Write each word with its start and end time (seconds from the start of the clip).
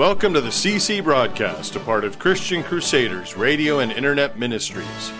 Welcome 0.00 0.32
to 0.32 0.40
the 0.40 0.48
CC 0.48 1.04
Broadcast, 1.04 1.76
a 1.76 1.80
part 1.80 2.04
of 2.04 2.18
Christian 2.18 2.62
Crusaders 2.62 3.36
Radio 3.36 3.80
and 3.80 3.92
Internet 3.92 4.38
Ministries. 4.38 5.12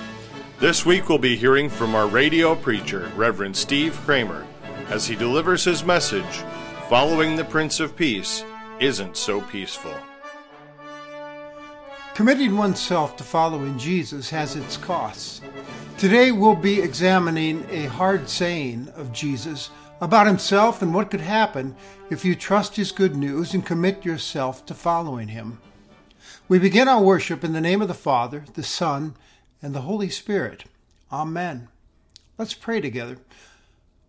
This 0.58 0.86
week 0.86 1.06
we'll 1.06 1.18
be 1.18 1.36
hearing 1.36 1.68
from 1.68 1.94
our 1.94 2.06
radio 2.06 2.54
preacher, 2.54 3.12
Reverend 3.14 3.54
Steve 3.54 3.94
Kramer, 4.06 4.46
as 4.88 5.06
he 5.06 5.14
delivers 5.14 5.64
his 5.64 5.84
message 5.84 6.42
Following 6.88 7.36
the 7.36 7.44
Prince 7.44 7.78
of 7.78 7.94
Peace 7.94 8.42
Isn't 8.80 9.18
So 9.18 9.42
Peaceful. 9.42 9.94
Committing 12.14 12.56
oneself 12.56 13.16
to 13.18 13.22
following 13.22 13.76
Jesus 13.76 14.30
has 14.30 14.56
its 14.56 14.78
costs. 14.78 15.42
Today 15.98 16.32
we'll 16.32 16.56
be 16.56 16.80
examining 16.80 17.66
a 17.68 17.84
hard 17.84 18.30
saying 18.30 18.88
of 18.96 19.12
Jesus 19.12 19.68
about 20.00 20.26
himself 20.26 20.80
and 20.80 20.94
what 20.94 21.10
could 21.10 21.20
happen 21.20 21.76
if 22.08 22.24
you 22.24 22.34
trust 22.34 22.76
his 22.76 22.92
good 22.92 23.14
news 23.14 23.52
and 23.52 23.66
commit 23.66 24.04
yourself 24.04 24.64
to 24.66 24.74
following 24.74 25.28
him. 25.28 25.60
We 26.48 26.58
begin 26.58 26.88
our 26.88 27.02
worship 27.02 27.44
in 27.44 27.52
the 27.52 27.60
name 27.60 27.82
of 27.82 27.88
the 27.88 27.94
Father, 27.94 28.44
the 28.54 28.62
Son, 28.62 29.14
and 29.62 29.74
the 29.74 29.82
Holy 29.82 30.08
Spirit. 30.08 30.64
Amen. 31.12 31.68
Let's 32.38 32.54
pray 32.54 32.80
together. 32.80 33.18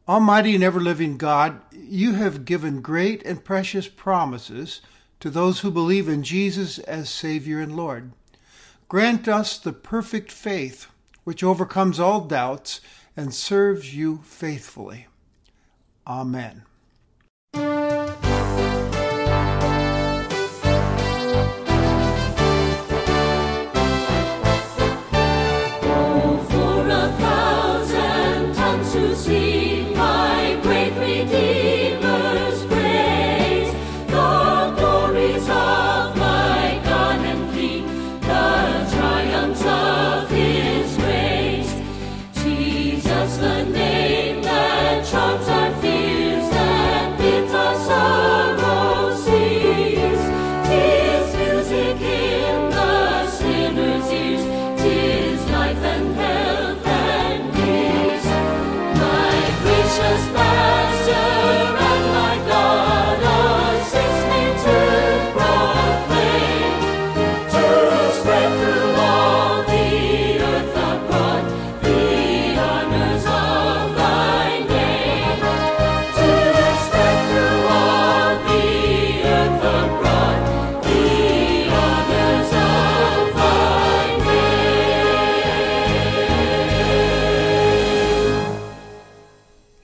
Almighty 0.07 0.55
and 0.55 0.63
ever 0.63 0.79
living 0.79 1.17
God, 1.17 1.61
you 1.71 2.13
have 2.13 2.45
given 2.45 2.81
great 2.81 3.23
and 3.23 3.43
precious 3.43 3.87
promises 3.87 4.81
to 5.19 5.29
those 5.29 5.59
who 5.59 5.69
believe 5.69 6.09
in 6.09 6.23
Jesus 6.23 6.79
as 6.79 7.09
Savior 7.09 7.59
and 7.59 7.75
Lord. 7.75 8.11
Grant 8.87 9.27
us 9.27 9.57
the 9.57 9.73
perfect 9.73 10.31
faith 10.31 10.87
which 11.23 11.43
overcomes 11.43 11.99
all 11.99 12.21
doubts 12.21 12.81
and 13.15 13.33
serves 13.33 13.95
you 13.95 14.21
faithfully. 14.23 15.07
Amen. 16.07 16.63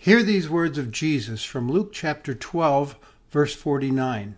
Hear 0.07 0.23
these 0.23 0.49
words 0.49 0.77
of 0.77 0.93
Jesus 0.93 1.43
from 1.43 1.69
Luke 1.69 1.91
chapter 1.91 2.33
12, 2.33 2.95
verse 3.29 3.53
49. 3.53 4.37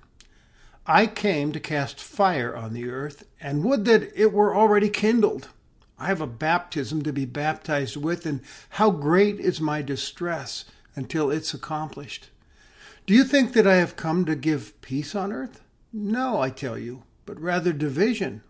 I 0.88 1.06
came 1.06 1.52
to 1.52 1.60
cast 1.60 2.02
fire 2.02 2.56
on 2.56 2.74
the 2.74 2.90
earth, 2.90 3.28
and 3.40 3.64
would 3.64 3.86
that 3.86 4.12
it 4.16 4.34
were 4.34 4.56
already 4.56 4.90
kindled. 4.90 5.50
I 6.00 6.08
have 6.08 6.22
a 6.22 6.26
baptism 6.26 7.04
to 7.04 7.14
be 7.14 7.26
baptized 7.26 7.98
with, 7.98 8.26
and 8.26 8.42
how 8.70 8.90
great 8.90 9.40
is 9.40 9.62
my 9.62 9.84
distress 9.84 10.66
until 10.96 11.30
it's 11.30 11.54
accomplished. 11.54 12.32
Do 13.06 13.14
you 13.14 13.24
think 13.24 13.54
that 13.54 13.68
I 13.68 13.76
have 13.76 13.96
come 13.96 14.26
to 14.26 14.36
give 14.36 14.82
peace 14.82 15.14
on 15.14 15.32
earth? 15.32 15.62
No, 15.94 16.42
I 16.42 16.50
tell 16.50 16.80
you, 16.80 17.04
but 17.28 17.40
rather 17.40 17.74
division. 17.74 18.42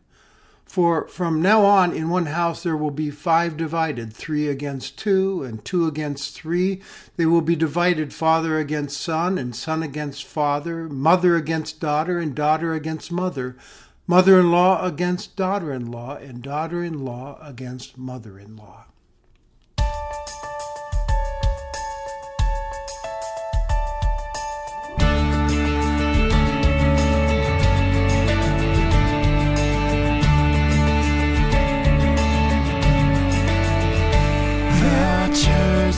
For 0.69 1.07
from 1.07 1.41
now 1.41 1.65
on, 1.65 1.93
in 1.93 2.09
one 2.09 2.27
house 2.27 2.61
there 2.61 2.77
will 2.77 2.91
be 2.91 3.09
five 3.09 3.57
divided, 3.57 4.13
three 4.13 4.47
against 4.47 4.99
two, 4.99 5.41
and 5.41 5.65
two 5.65 5.87
against 5.87 6.35
three. 6.35 6.83
They 7.17 7.25
will 7.25 7.41
be 7.41 7.55
divided 7.55 8.13
father 8.13 8.59
against 8.59 9.01
son, 9.01 9.39
and 9.39 9.55
son 9.55 9.81
against 9.81 10.25
father, 10.25 10.87
mother 10.87 11.35
against 11.35 11.79
daughter, 11.79 12.19
and 12.19 12.35
daughter 12.35 12.75
against 12.75 13.11
mother, 13.11 13.57
mother 14.05 14.39
in 14.39 14.51
law 14.51 14.85
against 14.85 15.35
daughter 15.35 15.73
in 15.73 15.89
law, 15.89 16.17
and 16.17 16.43
daughter 16.43 16.83
in 16.83 17.03
law 17.03 17.39
against 17.41 17.97
mother 17.97 18.37
in 18.37 18.55
law. 18.55 18.85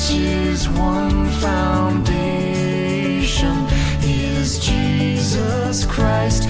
Is 0.10 0.68
one 0.68 1.30
foundation 1.30 2.08
is 4.02 4.58
Jesus 4.58 5.86
Christ 5.86 6.48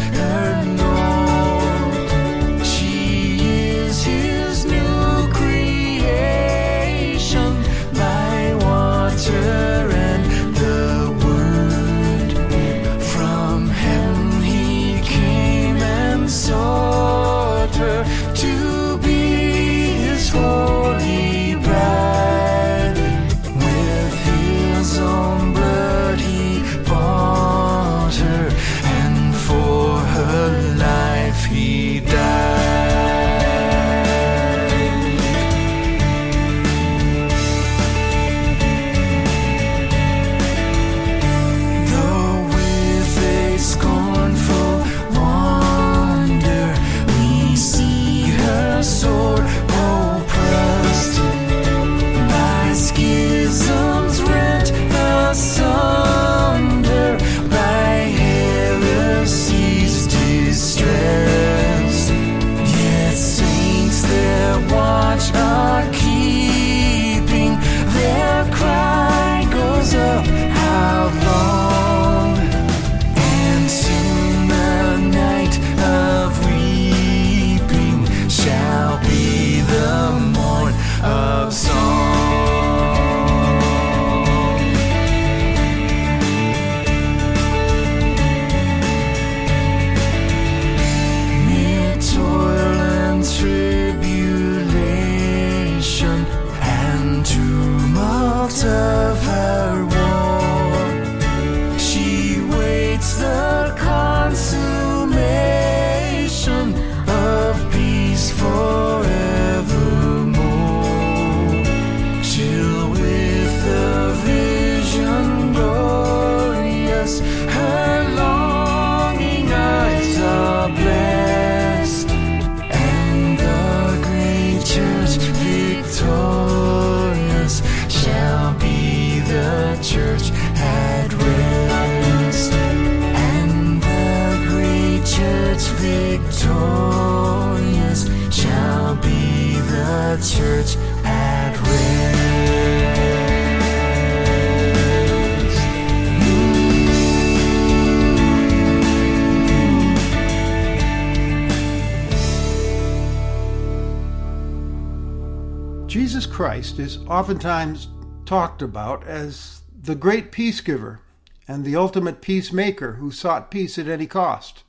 Christ 156.41 156.79
is 156.79 156.97
oftentimes 157.05 157.87
talked 158.25 158.63
about 158.63 159.05
as 159.05 159.61
the 159.79 159.93
great 159.93 160.31
peace 160.31 160.59
giver 160.59 160.99
and 161.47 161.63
the 161.63 161.75
ultimate 161.75 162.19
peacemaker 162.19 162.93
who 162.93 163.11
sought 163.11 163.51
peace 163.51 163.77
at 163.77 163.87
any 163.87 164.07
cost. 164.07 164.63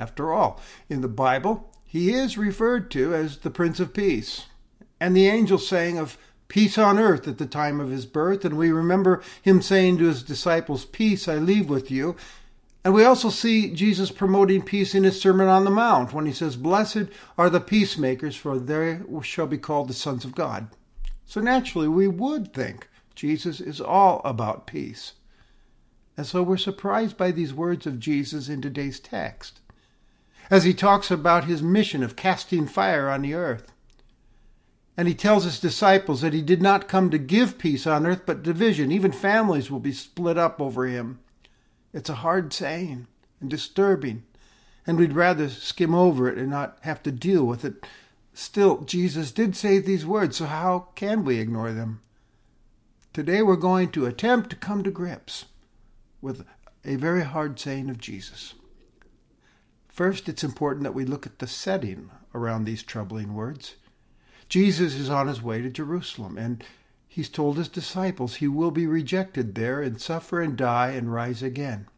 After 0.00 0.32
all, 0.32 0.60
in 0.88 1.00
the 1.00 1.06
Bible, 1.06 1.72
he 1.86 2.12
is 2.12 2.36
referred 2.36 2.90
to 2.90 3.14
as 3.14 3.38
the 3.38 3.50
Prince 3.50 3.78
of 3.78 3.94
Peace. 3.94 4.46
And 4.98 5.14
the 5.14 5.28
angel 5.28 5.58
saying 5.58 5.96
of 5.96 6.18
peace 6.48 6.76
on 6.76 6.98
earth 6.98 7.28
at 7.28 7.38
the 7.38 7.46
time 7.46 7.78
of 7.78 7.90
his 7.90 8.04
birth, 8.04 8.44
and 8.44 8.58
we 8.58 8.72
remember 8.72 9.22
him 9.40 9.62
saying 9.62 9.98
to 9.98 10.06
his 10.06 10.24
disciples, 10.24 10.86
Peace 10.86 11.28
I 11.28 11.36
leave 11.36 11.70
with 11.70 11.92
you. 11.92 12.16
And 12.84 12.94
we 12.94 13.04
also 13.04 13.30
see 13.30 13.72
Jesus 13.72 14.10
promoting 14.10 14.62
peace 14.62 14.96
in 14.96 15.04
his 15.04 15.20
Sermon 15.20 15.46
on 15.46 15.64
the 15.64 15.70
Mount 15.70 16.12
when 16.12 16.26
he 16.26 16.32
says, 16.32 16.56
Blessed 16.56 17.04
are 17.38 17.48
the 17.48 17.60
peacemakers, 17.60 18.34
for 18.34 18.58
they 18.58 18.98
shall 19.22 19.46
be 19.46 19.56
called 19.56 19.86
the 19.86 19.94
sons 19.94 20.24
of 20.24 20.34
God. 20.34 20.66
So 21.30 21.40
naturally, 21.40 21.86
we 21.86 22.08
would 22.08 22.52
think 22.52 22.88
Jesus 23.14 23.60
is 23.60 23.80
all 23.80 24.20
about 24.24 24.66
peace. 24.66 25.12
And 26.16 26.26
so 26.26 26.42
we're 26.42 26.56
surprised 26.56 27.16
by 27.16 27.30
these 27.30 27.54
words 27.54 27.86
of 27.86 28.00
Jesus 28.00 28.48
in 28.48 28.60
today's 28.60 28.98
text 28.98 29.60
as 30.50 30.64
he 30.64 30.74
talks 30.74 31.08
about 31.08 31.44
his 31.44 31.62
mission 31.62 32.02
of 32.02 32.16
casting 32.16 32.66
fire 32.66 33.08
on 33.08 33.22
the 33.22 33.34
earth. 33.34 33.70
And 34.96 35.06
he 35.06 35.14
tells 35.14 35.44
his 35.44 35.60
disciples 35.60 36.20
that 36.22 36.34
he 36.34 36.42
did 36.42 36.60
not 36.60 36.88
come 36.88 37.10
to 37.10 37.18
give 37.18 37.58
peace 37.58 37.86
on 37.86 38.08
earth, 38.08 38.22
but 38.26 38.42
division. 38.42 38.90
Even 38.90 39.12
families 39.12 39.70
will 39.70 39.78
be 39.78 39.92
split 39.92 40.36
up 40.36 40.60
over 40.60 40.88
him. 40.88 41.20
It's 41.92 42.10
a 42.10 42.14
hard 42.26 42.52
saying 42.52 43.06
and 43.40 43.48
disturbing, 43.48 44.24
and 44.84 44.98
we'd 44.98 45.12
rather 45.12 45.48
skim 45.48 45.94
over 45.94 46.28
it 46.28 46.38
and 46.38 46.50
not 46.50 46.78
have 46.80 47.04
to 47.04 47.12
deal 47.12 47.44
with 47.44 47.64
it. 47.64 47.86
Still, 48.42 48.78
Jesus 48.84 49.32
did 49.32 49.54
say 49.54 49.80
these 49.80 50.06
words, 50.06 50.38
so 50.38 50.46
how 50.46 50.88
can 50.94 51.26
we 51.26 51.38
ignore 51.38 51.72
them? 51.72 52.00
Today 53.12 53.42
we're 53.42 53.54
going 53.54 53.90
to 53.90 54.06
attempt 54.06 54.48
to 54.48 54.56
come 54.56 54.82
to 54.82 54.90
grips 54.90 55.44
with 56.22 56.46
a 56.82 56.96
very 56.96 57.22
hard 57.22 57.60
saying 57.60 57.90
of 57.90 57.98
Jesus. 57.98 58.54
First, 59.88 60.26
it's 60.26 60.42
important 60.42 60.84
that 60.84 60.94
we 60.94 61.04
look 61.04 61.26
at 61.26 61.38
the 61.38 61.46
setting 61.46 62.10
around 62.34 62.64
these 62.64 62.82
troubling 62.82 63.34
words. 63.34 63.76
Jesus 64.48 64.94
is 64.94 65.10
on 65.10 65.28
his 65.28 65.42
way 65.42 65.60
to 65.60 65.68
Jerusalem, 65.68 66.38
and 66.38 66.64
he's 67.06 67.28
told 67.28 67.58
his 67.58 67.68
disciples 67.68 68.36
he 68.36 68.48
will 68.48 68.70
be 68.70 68.86
rejected 68.86 69.54
there 69.54 69.82
and 69.82 70.00
suffer 70.00 70.40
and 70.40 70.56
die 70.56 70.92
and 70.92 71.12
rise 71.12 71.42
again. 71.42 71.88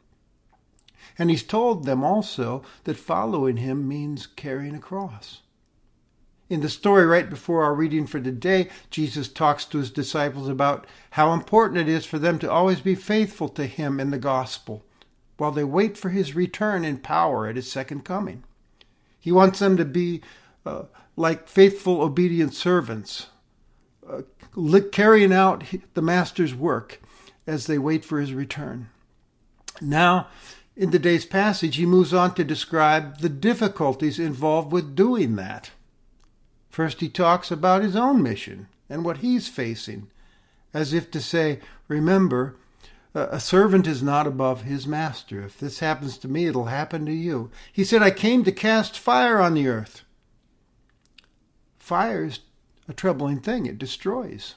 And 1.17 1.31
he's 1.31 1.45
told 1.45 1.85
them 1.85 2.03
also 2.03 2.65
that 2.83 2.97
following 2.97 3.59
him 3.59 3.87
means 3.87 4.27
carrying 4.27 4.75
a 4.75 4.81
cross. 4.81 5.42
In 6.53 6.61
the 6.61 6.69
story 6.69 7.07
right 7.07 7.31
before 7.31 7.65
our 7.65 7.73
reading 7.73 8.07
for 8.07 8.21
today, 8.21 8.69
Jesus 8.91 9.27
talks 9.27 9.65
to 9.65 9.79
his 9.79 9.91
disciples 9.91 10.51
about 10.51 10.87
how 11.13 11.33
important 11.33 11.81
it 11.81 11.89
is 11.89 12.05
for 12.05 12.19
them 12.19 12.39
to 12.41 12.51
always 12.51 12.83
be 12.83 12.95
faithful 12.95 13.49
to 13.49 13.65
him 13.65 13.99
in 13.99 14.11
the 14.11 14.19
gospel 14.19 14.85
while 15.39 15.51
they 15.51 15.65
wait 15.65 15.97
for 15.97 16.11
his 16.11 16.37
return 16.37 16.85
in 16.85 16.99
power 16.99 17.47
at 17.47 17.57
his 17.57 17.73
second 17.73 18.05
coming. 18.05 18.45
He 19.19 19.33
wants 19.33 19.61
them 19.61 19.79
to 19.79 19.87
be 19.87 20.21
uh, 20.67 20.83
like 21.17 21.49
faithful, 21.49 22.03
obedient 22.03 22.53
servants, 22.53 23.29
uh, 24.07 24.21
carrying 24.93 25.33
out 25.33 25.65
the 25.95 26.03
master's 26.03 26.55
work 26.55 27.01
as 27.47 27.67
they 27.67 27.79
wait 27.79 28.05
for 28.05 28.21
his 28.21 28.35
return. 28.35 28.91
Now, 29.81 30.27
in 30.77 30.91
today's 30.91 31.25
passage, 31.25 31.77
he 31.77 31.87
moves 31.87 32.13
on 32.13 32.35
to 32.35 32.45
describe 32.45 33.21
the 33.21 33.31
difficulties 33.31 34.19
involved 34.19 34.71
with 34.71 34.95
doing 34.95 35.37
that. 35.37 35.71
First, 36.73 37.01
he 37.01 37.11
talks 37.11 37.51
about 37.51 37.83
his 37.83 37.95
own 37.95 38.23
mission 38.23 38.67
and 38.89 39.05
what 39.05 39.19
he's 39.19 39.47
facing, 39.47 40.09
as 40.73 40.95
if 40.95 41.11
to 41.11 41.21
say, 41.21 41.61
Remember, 41.87 42.57
a 43.15 43.39
servant 43.39 43.87
is 43.87 44.03
not 44.03 44.27
above 44.27 44.63
his 44.63 44.87
master. 44.87 45.43
If 45.43 45.61
this 45.61 45.81
happens 45.81 46.17
to 46.19 46.29
me, 46.29 46.47
it'll 46.47 46.65
happen 46.65 47.05
to 47.05 47.13
you. 47.13 47.51
He 47.71 47.85
said, 47.85 48.03
I 48.03 48.11
came 48.11 48.43
to 48.45 48.53
cast 48.53 48.99
fire 48.99 49.39
on 49.39 49.53
the 49.53 49.69
earth. 49.69 50.03
Fire 51.79 52.25
is 52.25 52.41
a 52.89 52.95
troubling 52.95 53.41
thing, 53.41 53.67
it 53.67 53.77
destroys. 53.77 54.55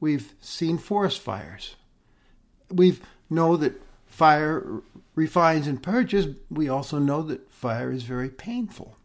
We've 0.00 0.32
seen 0.40 0.78
forest 0.78 1.20
fires. 1.20 1.76
We 2.70 2.98
know 3.28 3.58
that 3.58 3.82
fire 4.06 4.80
refines 5.14 5.66
and 5.66 5.82
purges. 5.82 6.28
We 6.50 6.70
also 6.70 6.98
know 6.98 7.20
that 7.20 7.52
fire 7.52 7.92
is 7.92 8.04
very 8.04 8.30
painful. 8.30 8.96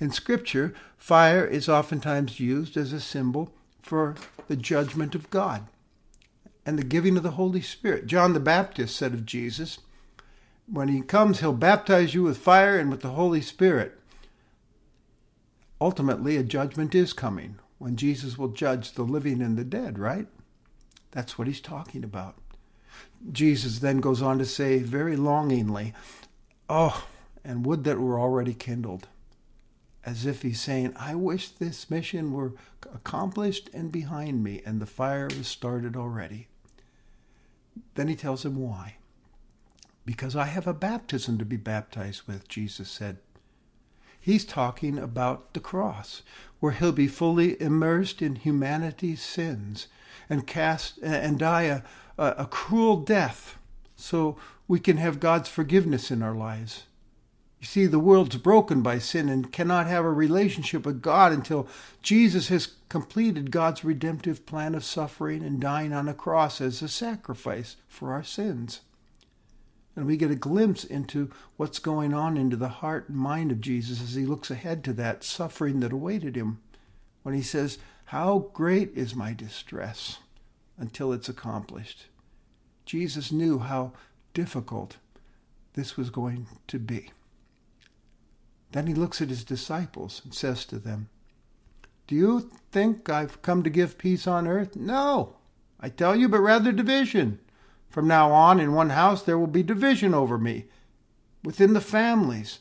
In 0.00 0.10
Scripture, 0.10 0.72
fire 0.96 1.44
is 1.44 1.68
oftentimes 1.68 2.40
used 2.40 2.78
as 2.78 2.94
a 2.94 3.00
symbol 3.00 3.52
for 3.82 4.14
the 4.48 4.56
judgment 4.56 5.14
of 5.14 5.28
God 5.28 5.66
and 6.64 6.78
the 6.78 6.84
giving 6.84 7.18
of 7.18 7.22
the 7.22 7.32
Holy 7.32 7.60
Spirit. 7.60 8.06
John 8.06 8.32
the 8.32 8.40
Baptist 8.40 8.96
said 8.96 9.12
of 9.12 9.26
Jesus, 9.26 9.78
When 10.66 10.88
he 10.88 11.02
comes, 11.02 11.40
he'll 11.40 11.52
baptize 11.52 12.14
you 12.14 12.22
with 12.22 12.38
fire 12.38 12.78
and 12.78 12.90
with 12.90 13.02
the 13.02 13.10
Holy 13.10 13.42
Spirit. 13.42 13.98
Ultimately, 15.82 16.38
a 16.38 16.42
judgment 16.42 16.94
is 16.94 17.12
coming 17.12 17.56
when 17.78 17.96
Jesus 17.96 18.38
will 18.38 18.48
judge 18.48 18.92
the 18.92 19.02
living 19.02 19.42
and 19.42 19.58
the 19.58 19.64
dead, 19.64 19.98
right? 19.98 20.26
That's 21.10 21.38
what 21.38 21.46
he's 21.46 21.60
talking 21.60 22.04
about. 22.04 22.36
Jesus 23.32 23.80
then 23.80 24.00
goes 24.00 24.22
on 24.22 24.38
to 24.38 24.46
say 24.46 24.78
very 24.78 25.16
longingly, 25.16 25.92
Oh, 26.70 27.06
and 27.44 27.66
would 27.66 27.84
that 27.84 27.98
were 27.98 28.18
already 28.18 28.54
kindled 28.54 29.08
as 30.04 30.24
if 30.24 30.42
he's 30.42 30.60
saying, 30.60 30.92
I 30.96 31.14
wish 31.14 31.48
this 31.48 31.90
mission 31.90 32.32
were 32.32 32.54
accomplished 32.94 33.68
and 33.74 33.92
behind 33.92 34.42
me, 34.42 34.62
and 34.64 34.80
the 34.80 34.86
fire 34.86 35.28
was 35.36 35.46
started 35.46 35.96
already. 35.96 36.48
Then 37.94 38.08
he 38.08 38.16
tells 38.16 38.44
him 38.44 38.56
why. 38.56 38.96
Because 40.06 40.34
I 40.34 40.46
have 40.46 40.66
a 40.66 40.74
baptism 40.74 41.38
to 41.38 41.44
be 41.44 41.56
baptized 41.56 42.22
with, 42.26 42.48
Jesus 42.48 42.90
said. 42.90 43.18
He's 44.18 44.44
talking 44.44 44.98
about 44.98 45.54
the 45.54 45.60
cross, 45.60 46.22
where 46.60 46.72
he'll 46.72 46.92
be 46.92 47.08
fully 47.08 47.60
immersed 47.60 48.20
in 48.20 48.36
humanity's 48.36 49.22
sins 49.22 49.86
and 50.28 50.46
cast 50.46 50.98
and 51.02 51.38
die 51.38 51.62
a, 51.62 51.82
a, 52.18 52.34
a 52.38 52.46
cruel 52.46 52.98
death 52.98 53.58
so 53.96 54.36
we 54.68 54.78
can 54.78 54.98
have 54.98 55.20
God's 55.20 55.48
forgiveness 55.48 56.10
in 56.10 56.22
our 56.22 56.34
lives. 56.34 56.84
You 57.60 57.66
see, 57.66 57.86
the 57.86 57.98
world's 57.98 58.38
broken 58.38 58.80
by 58.80 58.98
sin 58.98 59.28
and 59.28 59.52
cannot 59.52 59.86
have 59.86 60.04
a 60.04 60.10
relationship 60.10 60.86
with 60.86 61.02
God 61.02 61.30
until 61.30 61.68
Jesus 62.02 62.48
has 62.48 62.74
completed 62.88 63.50
God's 63.50 63.84
redemptive 63.84 64.46
plan 64.46 64.74
of 64.74 64.82
suffering 64.82 65.44
and 65.44 65.60
dying 65.60 65.92
on 65.92 66.08
a 66.08 66.14
cross 66.14 66.62
as 66.62 66.80
a 66.80 66.88
sacrifice 66.88 67.76
for 67.86 68.12
our 68.12 68.24
sins. 68.24 68.80
And 69.94 70.06
we 70.06 70.16
get 70.16 70.30
a 70.30 70.36
glimpse 70.36 70.84
into 70.84 71.30
what's 71.58 71.78
going 71.78 72.14
on 72.14 72.38
into 72.38 72.56
the 72.56 72.68
heart 72.68 73.10
and 73.10 73.18
mind 73.18 73.52
of 73.52 73.60
Jesus 73.60 74.00
as 74.00 74.14
he 74.14 74.24
looks 74.24 74.50
ahead 74.50 74.82
to 74.84 74.94
that 74.94 75.22
suffering 75.22 75.80
that 75.80 75.92
awaited 75.92 76.36
him 76.36 76.60
when 77.22 77.34
he 77.34 77.42
says, 77.42 77.78
How 78.06 78.50
great 78.54 78.90
is 78.96 79.14
my 79.14 79.34
distress 79.34 80.18
until 80.78 81.12
it's 81.12 81.28
accomplished. 81.28 82.06
Jesus 82.86 83.30
knew 83.30 83.58
how 83.58 83.92
difficult 84.32 84.96
this 85.74 85.98
was 85.98 86.08
going 86.08 86.46
to 86.68 86.78
be. 86.78 87.10
Then 88.72 88.86
he 88.86 88.94
looks 88.94 89.20
at 89.20 89.28
his 89.28 89.44
disciples 89.44 90.20
and 90.24 90.34
says 90.34 90.64
to 90.66 90.78
them, 90.78 91.08
Do 92.06 92.14
you 92.14 92.50
think 92.70 93.08
I've 93.08 93.42
come 93.42 93.62
to 93.62 93.70
give 93.70 93.98
peace 93.98 94.26
on 94.26 94.46
earth? 94.46 94.76
No, 94.76 95.36
I 95.80 95.88
tell 95.88 96.14
you, 96.14 96.28
but 96.28 96.40
rather 96.40 96.72
division. 96.72 97.40
From 97.88 98.06
now 98.06 98.30
on, 98.30 98.60
in 98.60 98.72
one 98.72 98.90
house, 98.90 99.22
there 99.22 99.38
will 99.38 99.48
be 99.48 99.64
division 99.64 100.14
over 100.14 100.38
me 100.38 100.66
within 101.42 101.72
the 101.72 101.80
families. 101.80 102.60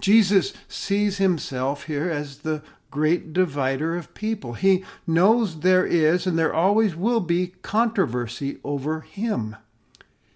Jesus 0.00 0.52
sees 0.68 1.18
himself 1.18 1.84
here 1.84 2.10
as 2.10 2.38
the 2.38 2.62
great 2.90 3.32
divider 3.32 3.96
of 3.96 4.14
people. 4.14 4.52
He 4.52 4.84
knows 5.06 5.60
there 5.60 5.86
is 5.86 6.26
and 6.26 6.38
there 6.38 6.54
always 6.54 6.94
will 6.94 7.20
be 7.20 7.54
controversy 7.62 8.58
over 8.62 9.00
him. 9.00 9.56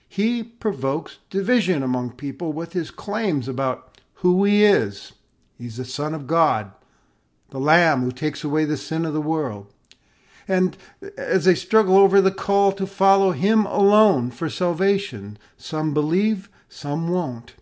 He 0.08 0.42
provokes 0.42 1.18
division 1.30 1.82
among 1.82 2.12
people 2.12 2.52
with 2.52 2.72
his 2.72 2.90
claims 2.90 3.46
about 3.46 3.87
who 4.20 4.44
he 4.44 4.64
is. 4.64 5.12
He's 5.56 5.76
the 5.76 5.84
Son 5.84 6.14
of 6.14 6.26
God, 6.26 6.72
the 7.50 7.60
Lamb 7.60 8.02
who 8.02 8.12
takes 8.12 8.42
away 8.42 8.64
the 8.64 8.76
sin 8.76 9.04
of 9.04 9.14
the 9.14 9.20
world. 9.20 9.72
And 10.48 10.76
as 11.16 11.44
they 11.44 11.54
struggle 11.54 11.96
over 11.96 12.20
the 12.20 12.30
call 12.30 12.72
to 12.72 12.86
follow 12.86 13.32
him 13.32 13.66
alone 13.66 14.30
for 14.30 14.48
salvation, 14.48 15.38
some 15.56 15.92
believe, 15.92 16.48
some 16.68 17.08
won't. 17.08 17.54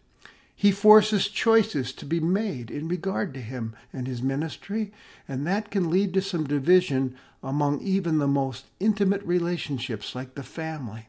He 0.54 0.72
forces 0.72 1.28
choices 1.28 1.92
to 1.92 2.06
be 2.06 2.20
made 2.20 2.70
in 2.70 2.88
regard 2.88 3.34
to 3.34 3.40
him 3.40 3.76
and 3.92 4.06
his 4.06 4.22
ministry, 4.22 4.92
and 5.28 5.46
that 5.46 5.70
can 5.70 5.90
lead 5.90 6.14
to 6.14 6.22
some 6.22 6.44
division 6.44 7.16
among 7.42 7.80
even 7.82 8.18
the 8.18 8.28
most 8.28 8.66
intimate 8.80 9.22
relationships 9.24 10.14
like 10.14 10.34
the 10.34 10.42
family, 10.42 11.08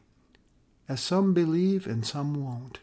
as 0.88 1.00
some 1.00 1.32
believe 1.32 1.86
and 1.86 2.04
some 2.04 2.44
won't. 2.44 2.80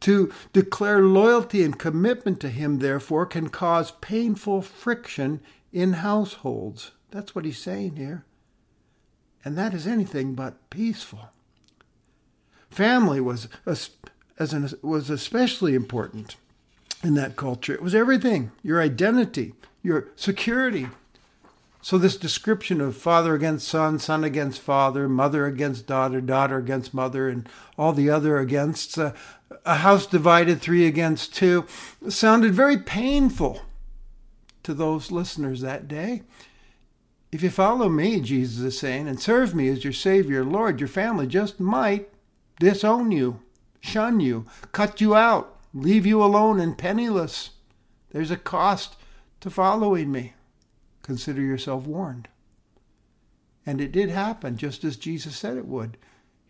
To 0.00 0.32
declare 0.52 1.02
loyalty 1.02 1.62
and 1.62 1.78
commitment 1.78 2.40
to 2.40 2.48
Him, 2.48 2.78
therefore, 2.78 3.26
can 3.26 3.48
cause 3.48 3.92
painful 4.00 4.62
friction 4.62 5.40
in 5.74 5.94
households 5.94 6.92
That's 7.10 7.34
what 7.34 7.44
he's 7.44 7.58
saying 7.58 7.96
here. 7.96 8.24
And 9.44 9.58
that 9.58 9.74
is 9.74 9.86
anything 9.86 10.34
but 10.34 10.70
peaceful. 10.70 11.30
Family 12.70 13.20
was 13.20 13.48
as 13.66 14.52
an, 14.52 14.70
was 14.82 15.10
especially 15.10 15.74
important 15.74 16.36
in 17.02 17.14
that 17.14 17.36
culture. 17.36 17.74
It 17.74 17.82
was 17.82 17.94
everything, 17.94 18.50
your 18.62 18.80
identity, 18.80 19.54
your 19.82 20.08
security. 20.16 20.88
So 21.82 21.98
this 21.98 22.16
description 22.16 22.80
of 22.80 22.96
father 22.96 23.34
against 23.34 23.68
son, 23.68 23.98
son 23.98 24.24
against 24.24 24.60
father, 24.60 25.08
mother 25.08 25.44
against 25.46 25.86
daughter, 25.86 26.20
daughter 26.20 26.56
against 26.56 26.94
mother, 26.94 27.28
and 27.28 27.48
all 27.76 27.92
the 27.92 28.08
other 28.08 28.38
against 28.38 28.98
uh, 28.98 29.12
a 29.64 29.76
house 29.76 30.06
divided 30.06 30.60
three 30.60 30.86
against 30.86 31.34
two 31.34 31.66
sounded 32.08 32.54
very 32.54 32.78
painful 32.78 33.62
to 34.62 34.74
those 34.74 35.10
listeners 35.10 35.60
that 35.60 35.88
day. 35.88 36.22
If 37.30 37.42
you 37.42 37.50
follow 37.50 37.88
me, 37.88 38.20
Jesus 38.20 38.60
is 38.60 38.78
saying, 38.78 39.08
and 39.08 39.20
serve 39.20 39.54
me 39.54 39.68
as 39.68 39.84
your 39.84 39.92
Savior, 39.92 40.44
Lord, 40.44 40.80
your 40.80 40.88
family 40.88 41.26
just 41.26 41.58
might 41.58 42.08
disown 42.60 43.10
you, 43.10 43.40
shun 43.80 44.20
you, 44.20 44.46
cut 44.72 45.00
you 45.00 45.14
out, 45.14 45.58
leave 45.72 46.06
you 46.06 46.22
alone 46.22 46.60
and 46.60 46.78
penniless. 46.78 47.50
There's 48.10 48.30
a 48.30 48.36
cost 48.36 48.96
to 49.40 49.50
following 49.50 50.12
me. 50.12 50.34
Consider 51.02 51.42
yourself 51.42 51.86
warned. 51.86 52.28
And 53.66 53.80
it 53.80 53.92
did 53.92 54.10
happen 54.10 54.56
just 54.56 54.84
as 54.84 54.96
Jesus 54.96 55.36
said 55.36 55.56
it 55.56 55.66
would. 55.66 55.96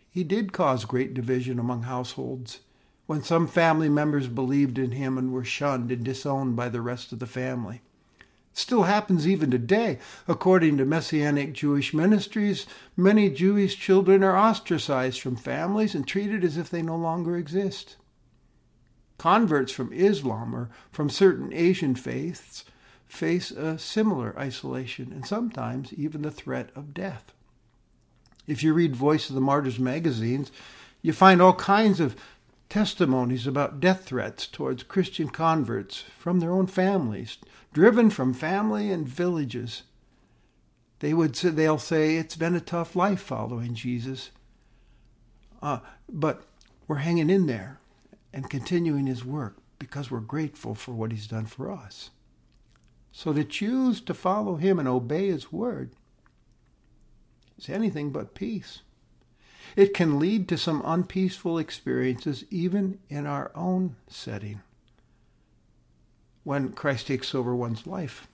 He 0.09 0.23
did 0.23 0.53
cause 0.53 0.85
great 0.85 1.13
division 1.13 1.59
among 1.59 1.83
households 1.83 2.59
when 3.05 3.21
some 3.21 3.47
family 3.47 3.89
members 3.89 4.27
believed 4.27 4.77
in 4.77 4.91
him 4.91 5.17
and 5.17 5.31
were 5.31 5.43
shunned 5.43 5.91
and 5.91 6.03
disowned 6.03 6.55
by 6.55 6.69
the 6.69 6.81
rest 6.81 7.11
of 7.11 7.19
the 7.19 7.27
family. 7.27 7.81
It 8.17 8.57
Still 8.57 8.83
happens 8.83 9.27
even 9.27 9.51
today. 9.51 9.99
According 10.27 10.77
to 10.77 10.85
Messianic 10.85 11.53
Jewish 11.53 11.93
ministries, 11.93 12.65
many 12.97 13.29
Jewish 13.29 13.77
children 13.77 14.23
are 14.23 14.37
ostracized 14.37 15.21
from 15.21 15.35
families 15.35 15.93
and 15.93 16.07
treated 16.07 16.43
as 16.43 16.57
if 16.57 16.69
they 16.69 16.81
no 16.81 16.95
longer 16.95 17.37
exist. 17.37 17.97
Converts 19.17 19.71
from 19.71 19.93
Islam 19.93 20.55
or 20.55 20.69
from 20.91 21.09
certain 21.09 21.53
Asian 21.53 21.95
faiths 21.95 22.65
face 23.05 23.51
a 23.51 23.77
similar 23.77 24.37
isolation 24.37 25.11
and 25.11 25.25
sometimes 25.25 25.93
even 25.93 26.21
the 26.21 26.31
threat 26.31 26.69
of 26.75 26.93
death. 26.93 27.33
If 28.47 28.61
you 28.61 28.73
read 28.73 28.95
Voice 28.95 29.29
of 29.29 29.35
the 29.35 29.41
Martyrs 29.41 29.79
magazines, 29.79 30.51
you 31.01 31.13
find 31.13 31.41
all 31.41 31.53
kinds 31.53 31.99
of 31.99 32.15
testimonies 32.69 33.47
about 33.47 33.79
death 33.79 34.05
threats 34.05 34.47
towards 34.47 34.83
Christian 34.83 35.29
converts 35.29 36.03
from 36.17 36.39
their 36.39 36.51
own 36.51 36.67
families, 36.67 37.37
driven 37.73 38.09
from 38.09 38.33
family 38.33 38.91
and 38.91 39.07
villages. 39.07 39.83
They 40.99 41.13
would 41.13 41.35
say, 41.35 41.49
they'll 41.49 41.77
say 41.77 42.15
it's 42.15 42.35
been 42.35 42.55
a 42.55 42.61
tough 42.61 42.95
life 42.95 43.21
following 43.21 43.75
Jesus, 43.75 44.31
uh, 45.61 45.79
but 46.09 46.43
we're 46.87 46.97
hanging 46.97 47.29
in 47.29 47.47
there 47.47 47.79
and 48.33 48.49
continuing 48.49 49.07
His 49.07 49.23
work 49.25 49.57
because 49.79 50.09
we're 50.09 50.19
grateful 50.19 50.75
for 50.75 50.91
what 50.93 51.11
He's 51.11 51.27
done 51.27 51.45
for 51.45 51.71
us. 51.71 52.11
So 53.11 53.33
to 53.33 53.43
choose 53.43 54.01
to 54.01 54.13
follow 54.13 54.55
Him 54.55 54.79
and 54.79 54.87
obey 54.87 55.27
His 55.27 55.51
word 55.51 55.91
is 57.57 57.69
anything 57.69 58.11
but 58.11 58.35
peace. 58.35 58.81
It 59.75 59.93
can 59.93 60.19
lead 60.19 60.47
to 60.49 60.57
some 60.57 60.81
unpeaceful 60.85 61.57
experiences 61.57 62.45
even 62.49 62.99
in 63.09 63.25
our 63.25 63.51
own 63.55 63.95
setting. 64.07 64.61
When 66.43 66.73
Christ 66.73 67.07
takes 67.07 67.33
over 67.33 67.55
one's 67.55 67.87
life, 67.87 68.27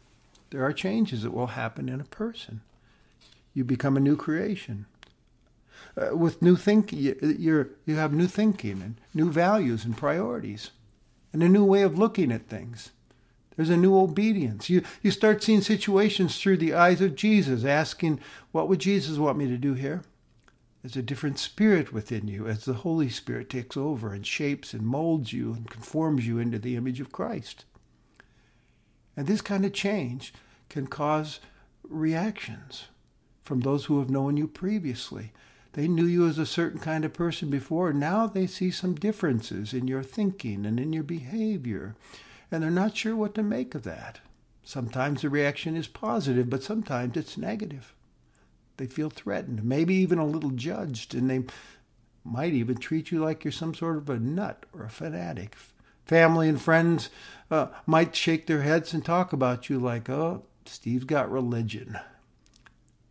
there 0.50 0.64
are 0.64 0.74
changes 0.74 1.24
that 1.24 1.34
will 1.34 1.48
happen 1.48 1.88
in 1.88 2.02
a 2.02 2.06
person. 2.06 2.62
You 3.54 3.64
become 3.64 3.98
a 3.98 4.02
new 4.02 4.16
creation. 4.16 4.86
Uh, 5.98 6.16
with 6.16 6.42
new 6.42 6.56
thinking, 6.56 7.00
you 7.00 7.70
you 7.86 7.96
have 7.96 8.14
new 8.14 8.28
thinking 8.28 8.82
and 8.82 8.96
new 9.14 9.32
values 9.32 9.84
and 9.84 9.98
priorities, 9.98 10.72
and 11.34 11.42
a 11.42 11.50
new 11.50 11.66
way 11.66 11.82
of 11.82 11.98
looking 11.98 12.32
at 12.32 12.48
things. 12.48 12.92
There's 13.56 13.70
a 13.70 13.78
new 13.78 13.98
obedience. 13.98 14.70
You 14.70 14.84
you 15.02 15.12
start 15.12 15.44
seeing 15.44 15.62
situations 15.62 16.38
through 16.38 16.58
the 16.58 16.74
eyes 16.74 17.02
of 17.02 17.16
Jesus, 17.16 17.66
asking, 17.66 18.20
"What 18.52 18.68
would 18.70 18.80
Jesus 18.80 19.18
want 19.18 19.38
me 19.38 19.48
to 19.48 19.58
do 19.58 19.74
here?" 19.74 20.04
There's 20.82 20.98
a 20.98 21.04
different 21.04 21.38
spirit 21.38 21.94
within 21.94 22.28
you 22.28 22.48
as 22.48 22.66
the 22.66 22.74
Holy 22.74 23.10
Spirit 23.10 23.50
takes 23.50 23.78
over 23.78 24.14
and 24.14 24.26
shapes 24.26 24.74
and 24.74 24.86
molds 24.86 25.32
you 25.32 25.54
and 25.54 25.70
conforms 25.70 26.26
you 26.26 26.40
into 26.40 26.58
the 26.58 26.76
image 26.76 27.00
of 27.00 27.12
Christ. 27.12 27.66
And 29.16 29.28
this 29.28 29.42
kind 29.42 29.64
of 29.64 29.74
change 29.74 30.34
can 30.70 30.88
cause 30.88 31.40
reactions 31.84 32.86
from 33.44 33.60
those 33.60 33.86
who 33.86 34.00
have 34.00 34.10
known 34.10 34.38
you 34.38 34.48
previously. 34.48 35.34
They 35.74 35.88
knew 35.88 36.06
you 36.06 36.28
as 36.28 36.38
a 36.38 36.46
certain 36.46 36.80
kind 36.80 37.06
of 37.06 37.14
person 37.14 37.50
before. 37.50 37.94
Now 37.94 38.28
they 38.28 38.48
see 38.48 38.72
some 38.72 38.96
differences 38.96 39.74
in 39.74 39.88
your 39.88 40.04
thinking 40.04 40.66
and 40.66 40.80
in 40.80 40.94
your 40.94 41.04
behavior, 41.04 41.96
and 42.52 42.64
they're 42.64 42.72
not 42.72 42.98
sure 42.98 43.16
what 43.16 43.36
to 43.36 43.44
make 43.44 43.76
of 43.76 43.84
that. 43.84 44.20
Sometimes 44.64 45.22
the 45.22 45.30
reaction 45.30 45.76
is 45.76 45.88
positive, 45.88 46.50
but 46.50 46.64
sometimes 46.64 47.16
it's 47.18 47.38
negative. 47.38 47.94
They 48.82 48.88
feel 48.88 49.12
threatened, 49.12 49.64
maybe 49.64 49.94
even 49.94 50.18
a 50.18 50.26
little 50.26 50.50
judged, 50.50 51.14
and 51.14 51.30
they 51.30 51.44
might 52.24 52.54
even 52.54 52.78
treat 52.78 53.12
you 53.12 53.24
like 53.24 53.44
you're 53.44 53.52
some 53.52 53.76
sort 53.76 53.98
of 53.98 54.10
a 54.10 54.18
nut 54.18 54.66
or 54.74 54.84
a 54.84 54.90
fanatic. 54.90 55.56
Family 56.04 56.50
and 56.50 56.60
friends 56.60 57.12
uh, 57.52 57.68
might 57.86 58.16
shake 58.16 58.48
their 58.48 58.64
heads 58.64 58.92
and 58.92 59.06
talk 59.06 59.34
about 59.34 59.70
you 59.70 59.78
like, 59.78 60.10
oh, 60.10 60.46
Steve's 60.66 61.04
got 61.04 61.32
religion. 61.32 62.00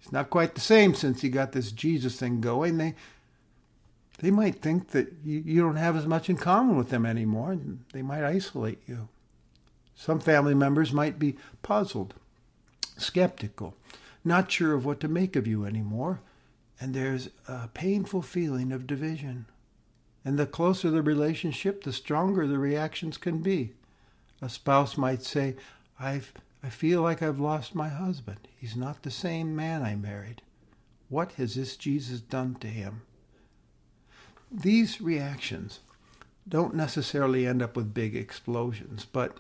It's 0.03 0.11
not 0.11 0.29
quite 0.29 0.57
the 0.57 0.61
same 0.61 0.93
since 0.97 1.23
he 1.23 1.29
got 1.29 1.53
this 1.53 1.71
Jesus 1.71 2.17
thing 2.17 2.41
going. 2.41 2.77
They 2.77 2.97
they 4.19 4.33
might 4.33 4.61
think 4.61 4.89
that 4.89 5.13
you, 5.25 5.41
you 5.47 5.61
don't 5.61 5.77
have 5.77 5.95
as 5.95 6.05
much 6.05 6.29
in 6.29 6.37
common 6.37 6.77
with 6.77 6.89
them 6.89 7.07
anymore, 7.07 7.53
and 7.53 7.85
they 7.93 8.03
might 8.03 8.25
isolate 8.25 8.81
you. 8.89 9.07
Some 9.95 10.19
family 10.19 10.55
members 10.55 10.93
might 10.93 11.21
be 11.21 11.37
puzzled, 11.63 12.15
skeptical, 12.97 13.77
not 14.25 14.51
sure 14.51 14.75
of 14.75 14.85
what 14.85 15.01
to 15.01 15.09
make 15.09 15.37
of 15.37 15.47
you 15.47 15.65
anymore, 15.65 16.21
and 16.81 16.95
there's 16.95 17.31
a 17.49 17.69
painful 17.69 18.23
feeling 18.23 18.73
of 18.73 18.87
division. 18.87 19.47
And 20.25 20.39
the 20.39 20.47
closer 20.47 20.91
the 20.91 21.03
relationship, 21.03 21.83
the 21.83 21.93
stronger 21.93 22.47
the 22.47 22.59
reactions 22.59 23.17
can 23.17 23.39
be. 23.39 23.73
A 24.43 24.49
spouse 24.49 24.97
might 24.97 25.23
say, 25.23 25.57
I've, 25.99 26.33
I 26.63 26.69
feel 26.69 27.03
like 27.03 27.23
I've 27.23 27.41
lost 27.41 27.75
my 27.75 27.89
husband. 27.89 28.49
He's 28.59 28.77
not 28.77 29.03
the 29.03 29.11
same 29.11 29.57
man 29.57 29.83
I 29.83 29.95
married. 29.97 30.43
What 31.09 31.33
has 31.33 31.55
this 31.55 31.77
Jesus 31.77 32.21
done 32.21 32.57
to 32.61 32.69
him? 32.69 33.03
These 34.51 35.01
reactions 35.01 35.81
don't 36.49 36.75
necessarily 36.75 37.47
end 37.47 37.63
up 37.63 37.77
with 37.77 37.95
big 37.95 38.17
explosions, 38.17 39.07
but 39.11 39.37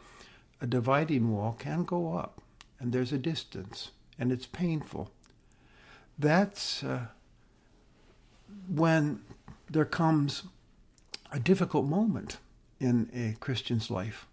a 0.60 0.66
dividing 0.66 1.32
wall 1.32 1.56
can 1.58 1.84
go 1.84 2.14
up, 2.14 2.40
and 2.78 2.92
there's 2.92 3.12
a 3.12 3.18
distance 3.18 3.90
and 4.20 4.30
it's 4.30 4.46
painful. 4.46 5.10
That's 6.18 6.84
uh, 6.84 7.06
when 8.68 9.22
there 9.68 9.86
comes 9.86 10.44
a 11.32 11.40
difficult 11.40 11.86
moment 11.86 12.36
in 12.78 13.08
a 13.14 13.38
Christian's 13.40 13.90
life. 13.90 14.26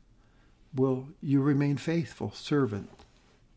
Will 0.76 1.08
you 1.22 1.42
remain 1.42 1.78
faithful 1.78 2.32
servant 2.32 2.90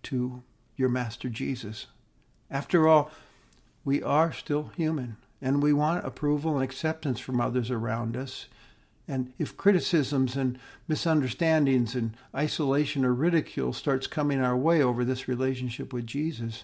to 0.05 0.43
your 0.77 0.89
Master 0.89 1.29
Jesus? 1.29 1.87
After 2.51 2.87
all, 2.87 3.11
we 3.85 4.03
are 4.03 4.33
still 4.33 4.71
human 4.77 5.17
and 5.43 5.63
we 5.63 5.73
want 5.73 6.05
approval 6.07 6.55
and 6.55 6.63
acceptance 6.63 7.19
from 7.19 7.41
others 7.41 7.71
around 7.71 8.17
us. 8.17 8.47
And 9.11 9.33
if 9.41 9.57
criticisms 9.57 10.37
and 10.37 10.57
misunderstandings 10.87 11.97
and 11.97 12.17
isolation 12.33 13.05
or 13.05 13.13
ridicule 13.13 13.73
starts 13.73 14.07
coming 14.07 14.41
our 14.41 14.57
way 14.57 14.81
over 14.81 15.05
this 15.05 15.27
relationship 15.27 15.93
with 15.93 16.07
Jesus, 16.07 16.63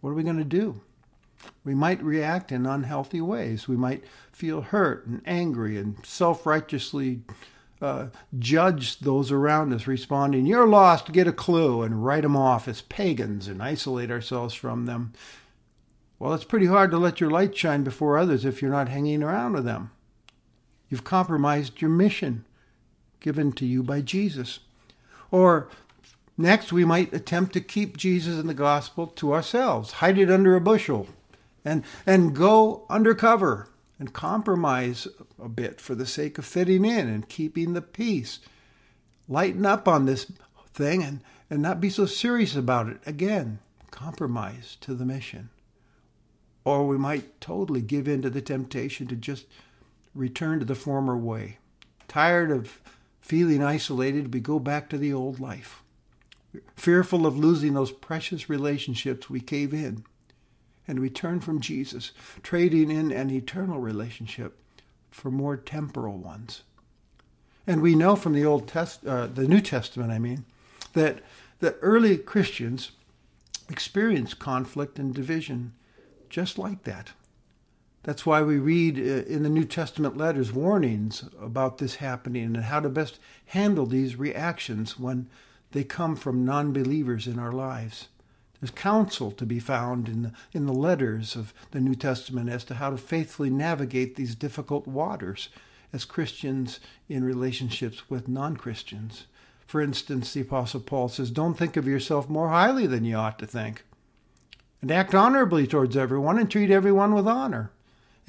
what 0.00 0.10
are 0.10 0.14
we 0.14 0.24
going 0.24 0.38
to 0.38 0.44
do? 0.44 0.80
We 1.62 1.72
might 1.72 2.02
react 2.02 2.50
in 2.50 2.66
unhealthy 2.66 3.20
ways. 3.20 3.68
We 3.68 3.76
might 3.76 4.02
feel 4.32 4.60
hurt 4.60 5.06
and 5.06 5.22
angry 5.24 5.78
and 5.78 6.04
self 6.04 6.44
righteously 6.44 7.20
uh, 7.80 8.06
judge 8.36 8.98
those 8.98 9.30
around 9.30 9.72
us, 9.72 9.86
responding, 9.86 10.46
You're 10.46 10.66
lost, 10.66 11.12
get 11.12 11.28
a 11.28 11.32
clue, 11.32 11.82
and 11.82 12.04
write 12.04 12.22
them 12.22 12.36
off 12.36 12.66
as 12.66 12.82
pagans 12.82 13.46
and 13.46 13.62
isolate 13.62 14.10
ourselves 14.10 14.52
from 14.52 14.86
them. 14.86 15.12
Well, 16.18 16.34
it's 16.34 16.42
pretty 16.42 16.66
hard 16.66 16.90
to 16.90 16.98
let 16.98 17.20
your 17.20 17.30
light 17.30 17.56
shine 17.56 17.84
before 17.84 18.18
others 18.18 18.44
if 18.44 18.60
you're 18.60 18.72
not 18.72 18.88
hanging 18.88 19.22
around 19.22 19.52
with 19.52 19.64
them. 19.64 19.92
You've 20.90 21.04
compromised 21.04 21.80
your 21.80 21.90
mission 21.90 22.44
given 23.20 23.52
to 23.52 23.64
you 23.64 23.82
by 23.82 24.00
Jesus. 24.00 24.58
Or 25.30 25.68
next, 26.36 26.72
we 26.72 26.84
might 26.84 27.14
attempt 27.14 27.52
to 27.52 27.60
keep 27.60 27.96
Jesus 27.96 28.38
and 28.38 28.48
the 28.48 28.54
gospel 28.54 29.06
to 29.06 29.32
ourselves, 29.32 29.92
hide 29.92 30.18
it 30.18 30.30
under 30.30 30.56
a 30.56 30.60
bushel, 30.60 31.06
and, 31.64 31.84
and 32.04 32.34
go 32.34 32.84
undercover 32.90 33.68
and 33.98 34.12
compromise 34.12 35.06
a 35.40 35.48
bit 35.48 35.80
for 35.80 35.94
the 35.94 36.06
sake 36.06 36.38
of 36.38 36.44
fitting 36.44 36.84
in 36.84 37.08
and 37.08 37.28
keeping 37.28 37.74
the 37.74 37.82
peace. 37.82 38.40
Lighten 39.28 39.64
up 39.64 39.86
on 39.86 40.06
this 40.06 40.32
thing 40.72 41.02
and, 41.02 41.20
and 41.48 41.62
not 41.62 41.80
be 41.80 41.90
so 41.90 42.06
serious 42.06 42.56
about 42.56 42.88
it. 42.88 42.98
Again, 43.06 43.60
compromise 43.90 44.76
to 44.80 44.94
the 44.94 45.04
mission. 45.04 45.50
Or 46.64 46.86
we 46.86 46.98
might 46.98 47.40
totally 47.40 47.82
give 47.82 48.08
in 48.08 48.22
to 48.22 48.30
the 48.30 48.40
temptation 48.40 49.06
to 49.08 49.16
just 49.16 49.46
return 50.14 50.58
to 50.58 50.64
the 50.64 50.74
former 50.74 51.16
way. 51.16 51.58
Tired 52.08 52.50
of 52.50 52.80
feeling 53.20 53.62
isolated, 53.62 54.34
we 54.34 54.40
go 54.40 54.58
back 54.58 54.88
to 54.90 54.98
the 54.98 55.12
old 55.12 55.38
life. 55.38 55.82
Fearful 56.74 57.26
of 57.26 57.38
losing 57.38 57.74
those 57.74 57.92
precious 57.92 58.48
relationships, 58.48 59.30
we 59.30 59.40
cave 59.40 59.72
in 59.72 60.04
and 60.88 60.98
we 60.98 61.08
turn 61.08 61.38
from 61.38 61.60
Jesus, 61.60 62.10
trading 62.42 62.90
in 62.90 63.12
an 63.12 63.30
eternal 63.30 63.78
relationship 63.78 64.58
for 65.08 65.30
more 65.30 65.56
temporal 65.56 66.18
ones. 66.18 66.62
And 67.64 67.80
we 67.80 67.94
know 67.94 68.16
from 68.16 68.32
the 68.32 68.44
Old 68.44 68.66
Test, 68.66 69.06
uh, 69.06 69.28
the 69.28 69.46
New 69.46 69.60
Testament, 69.60 70.10
I 70.10 70.18
mean, 70.18 70.44
that 70.94 71.20
the 71.60 71.74
early 71.76 72.16
Christians 72.16 72.90
experienced 73.68 74.40
conflict 74.40 74.98
and 74.98 75.14
division 75.14 75.74
just 76.28 76.58
like 76.58 76.82
that. 76.84 77.12
That's 78.02 78.24
why 78.24 78.42
we 78.42 78.58
read 78.58 78.98
uh, 78.98 79.24
in 79.30 79.42
the 79.42 79.50
New 79.50 79.64
Testament 79.64 80.16
letters 80.16 80.52
warnings 80.52 81.24
about 81.40 81.78
this 81.78 81.96
happening 81.96 82.44
and 82.44 82.64
how 82.64 82.80
to 82.80 82.88
best 82.88 83.18
handle 83.46 83.84
these 83.84 84.16
reactions 84.16 84.98
when 84.98 85.28
they 85.72 85.84
come 85.84 86.16
from 86.16 86.44
non 86.44 86.72
believers 86.72 87.26
in 87.26 87.38
our 87.38 87.52
lives. 87.52 88.08
There's 88.60 88.70
counsel 88.70 89.30
to 89.32 89.46
be 89.46 89.58
found 89.58 90.08
in 90.08 90.22
the, 90.22 90.32
in 90.52 90.66
the 90.66 90.72
letters 90.72 91.36
of 91.36 91.54
the 91.70 91.80
New 91.80 91.94
Testament 91.94 92.48
as 92.50 92.64
to 92.64 92.74
how 92.74 92.90
to 92.90 92.96
faithfully 92.96 93.50
navigate 93.50 94.16
these 94.16 94.34
difficult 94.34 94.86
waters 94.86 95.48
as 95.92 96.04
Christians 96.04 96.80
in 97.08 97.24
relationships 97.24 98.08
with 98.08 98.28
non 98.28 98.56
Christians. 98.56 99.26
For 99.66 99.80
instance, 99.80 100.32
the 100.32 100.40
Apostle 100.40 100.80
Paul 100.80 101.08
says, 101.08 101.30
Don't 101.30 101.54
think 101.54 101.76
of 101.76 101.86
yourself 101.86 102.28
more 102.28 102.48
highly 102.48 102.86
than 102.86 103.04
you 103.04 103.16
ought 103.16 103.38
to 103.40 103.46
think, 103.46 103.84
and 104.80 104.90
act 104.90 105.14
honorably 105.14 105.66
towards 105.66 105.96
everyone 105.96 106.38
and 106.38 106.50
treat 106.50 106.70
everyone 106.70 107.14
with 107.14 107.28
honor. 107.28 107.70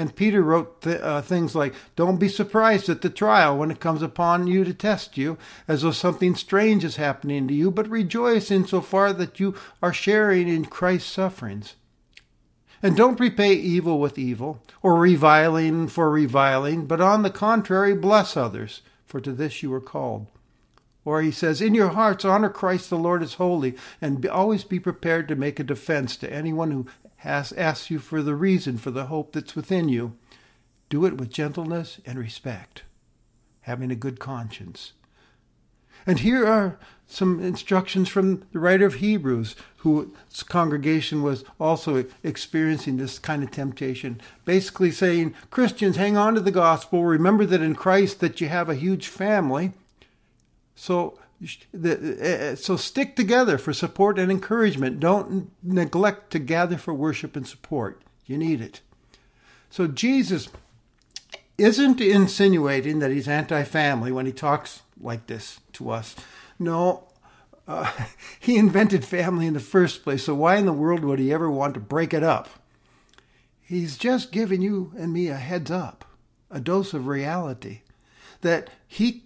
And 0.01 0.15
Peter 0.15 0.41
wrote 0.41 0.81
th- 0.81 0.99
uh, 0.99 1.21
things 1.21 1.53
like, 1.53 1.75
Don't 1.95 2.17
be 2.19 2.27
surprised 2.27 2.89
at 2.89 3.03
the 3.03 3.09
trial 3.11 3.55
when 3.55 3.69
it 3.69 3.79
comes 3.79 4.01
upon 4.01 4.47
you 4.47 4.63
to 4.63 4.73
test 4.73 5.15
you, 5.15 5.37
as 5.67 5.83
though 5.83 5.91
something 5.91 6.33
strange 6.33 6.83
is 6.83 6.95
happening 6.95 7.47
to 7.47 7.53
you, 7.53 7.69
but 7.69 7.87
rejoice 7.87 8.49
insofar 8.49 9.13
that 9.13 9.39
you 9.39 9.53
are 9.79 9.93
sharing 9.93 10.47
in 10.47 10.65
Christ's 10.65 11.11
sufferings. 11.11 11.75
And 12.81 12.97
don't 12.97 13.19
repay 13.19 13.53
evil 13.53 13.99
with 13.99 14.17
evil, 14.17 14.63
or 14.81 14.95
reviling 14.95 15.87
for 15.87 16.09
reviling, 16.09 16.87
but 16.87 16.99
on 16.99 17.21
the 17.21 17.29
contrary, 17.29 17.93
bless 17.93 18.35
others, 18.35 18.81
for 19.05 19.21
to 19.21 19.31
this 19.31 19.61
you 19.61 19.69
were 19.69 19.79
called. 19.79 20.25
Or 21.05 21.21
he 21.21 21.29
says, 21.29 21.61
In 21.61 21.75
your 21.75 21.89
hearts 21.89 22.25
honor 22.25 22.49
Christ 22.49 22.89
the 22.89 22.97
Lord 22.97 23.21
as 23.21 23.35
holy, 23.35 23.75
and 24.01 24.19
be, 24.19 24.27
always 24.27 24.63
be 24.63 24.79
prepared 24.79 25.27
to 25.27 25.35
make 25.35 25.59
a 25.59 25.63
defense 25.63 26.17
to 26.17 26.33
anyone 26.33 26.71
who 26.71 26.87
has 27.21 27.51
asks 27.53 27.91
you 27.91 27.99
for 27.99 28.23
the 28.23 28.33
reason 28.33 28.79
for 28.79 28.89
the 28.89 29.05
hope 29.05 29.31
that's 29.31 29.55
within 29.55 29.87
you. 29.87 30.17
Do 30.89 31.05
it 31.05 31.17
with 31.17 31.31
gentleness 31.31 31.99
and 32.03 32.17
respect, 32.17 32.81
having 33.61 33.91
a 33.91 33.95
good 33.95 34.19
conscience. 34.19 34.93
And 36.07 36.17
here 36.17 36.47
are 36.47 36.79
some 37.05 37.39
instructions 37.39 38.09
from 38.09 38.43
the 38.51 38.59
writer 38.59 38.87
of 38.87 38.95
Hebrews, 38.95 39.55
whose 39.77 40.07
congregation 40.47 41.21
was 41.21 41.43
also 41.59 42.05
experiencing 42.23 42.97
this 42.97 43.19
kind 43.19 43.43
of 43.43 43.51
temptation. 43.51 44.19
Basically 44.43 44.89
saying, 44.89 45.35
Christians, 45.51 45.97
hang 45.97 46.17
on 46.17 46.33
to 46.33 46.41
the 46.41 46.49
gospel. 46.49 47.03
Remember 47.03 47.45
that 47.45 47.61
in 47.61 47.75
Christ 47.75 48.19
that 48.21 48.41
you 48.41 48.47
have 48.47 48.67
a 48.67 48.73
huge 48.73 49.07
family. 49.07 49.73
So 50.73 51.19
the, 51.73 52.51
uh, 52.51 52.55
so 52.55 52.75
stick 52.75 53.15
together 53.15 53.57
for 53.57 53.73
support 53.73 54.19
and 54.19 54.31
encouragement. 54.31 54.99
Don't 54.99 55.51
neglect 55.63 56.31
to 56.31 56.39
gather 56.39 56.77
for 56.77 56.93
worship 56.93 57.35
and 57.35 57.47
support. 57.47 58.01
You 58.25 58.37
need 58.37 58.61
it. 58.61 58.81
So 59.69 59.87
Jesus 59.87 60.49
isn't 61.57 61.99
insinuating 61.99 62.99
that 62.99 63.11
he's 63.11 63.27
anti-family 63.27 64.11
when 64.11 64.25
he 64.25 64.31
talks 64.31 64.81
like 64.99 65.27
this 65.27 65.59
to 65.73 65.89
us. 65.89 66.15
No, 66.59 67.07
uh, 67.67 67.91
he 68.39 68.57
invented 68.57 69.03
family 69.03 69.47
in 69.47 69.53
the 69.53 69.59
first 69.59 70.03
place. 70.03 70.23
So 70.23 70.35
why 70.35 70.57
in 70.57 70.65
the 70.65 70.73
world 70.73 71.03
would 71.03 71.19
he 71.19 71.33
ever 71.33 71.49
want 71.49 71.73
to 71.73 71.79
break 71.79 72.13
it 72.13 72.23
up? 72.23 72.49
He's 73.61 73.97
just 73.97 74.31
giving 74.31 74.61
you 74.61 74.93
and 74.97 75.13
me 75.13 75.29
a 75.29 75.35
heads 75.35 75.71
up, 75.71 76.05
a 76.49 76.59
dose 76.59 76.93
of 76.93 77.07
reality 77.07 77.81
that 78.41 78.69
he 78.87 79.23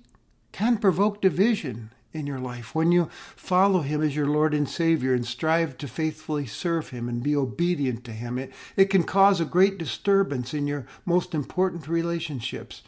can 0.52 0.78
provoke 0.78 1.22
division 1.22 1.92
in 2.16 2.26
your 2.26 2.40
life, 2.40 2.74
when 2.74 2.92
you 2.92 3.10
follow 3.36 3.82
Him 3.82 4.02
as 4.02 4.16
your 4.16 4.26
Lord 4.26 4.54
and 4.54 4.68
Savior 4.68 5.14
and 5.14 5.26
strive 5.26 5.78
to 5.78 5.88
faithfully 5.88 6.46
serve 6.46 6.90
Him 6.90 7.10
and 7.10 7.22
be 7.22 7.36
obedient 7.36 8.04
to 8.06 8.12
Him, 8.12 8.40
it, 8.40 8.52
it 8.76 8.86
can 8.86 9.04
cause 9.04 9.40
a 9.40 9.46
great 9.46 9.78
disturbance 9.78 10.54
in 10.54 10.66
your 10.66 10.88
most 11.06 11.36
important 11.36 11.88
relationships. 11.88 12.82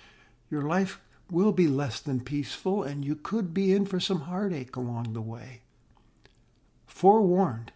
Your 0.50 0.64
life 0.64 1.00
will 1.30 1.52
be 1.52 1.68
less 1.68 2.00
than 2.00 2.22
peaceful, 2.22 2.84
and 2.84 3.04
you 3.04 3.16
could 3.16 3.54
be 3.54 3.74
in 3.74 3.86
for 3.86 4.00
some 4.00 4.22
heartache 4.22 4.76
along 4.76 5.14
the 5.14 5.22
way. 5.22 5.62
Forewarned 6.86 7.74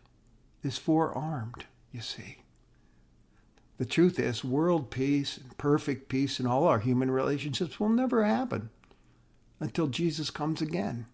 is 0.63 0.77
forearmed, 0.77 1.65
you 1.91 2.01
see. 2.01 2.37
The 3.77 3.85
truth 3.85 4.19
is, 4.19 4.43
world 4.43 4.89
peace 4.89 5.37
and 5.37 5.57
perfect 5.57 6.07
peace 6.07 6.39
in 6.39 6.47
all 6.47 6.65
our 6.65 6.79
human 6.79 7.11
relationships 7.11 7.79
will 7.79 7.89
never 7.89 8.23
happen 8.23 8.69
until 9.59 9.87
Jesus 9.87 10.29
comes 10.29 10.61
again 10.61 11.07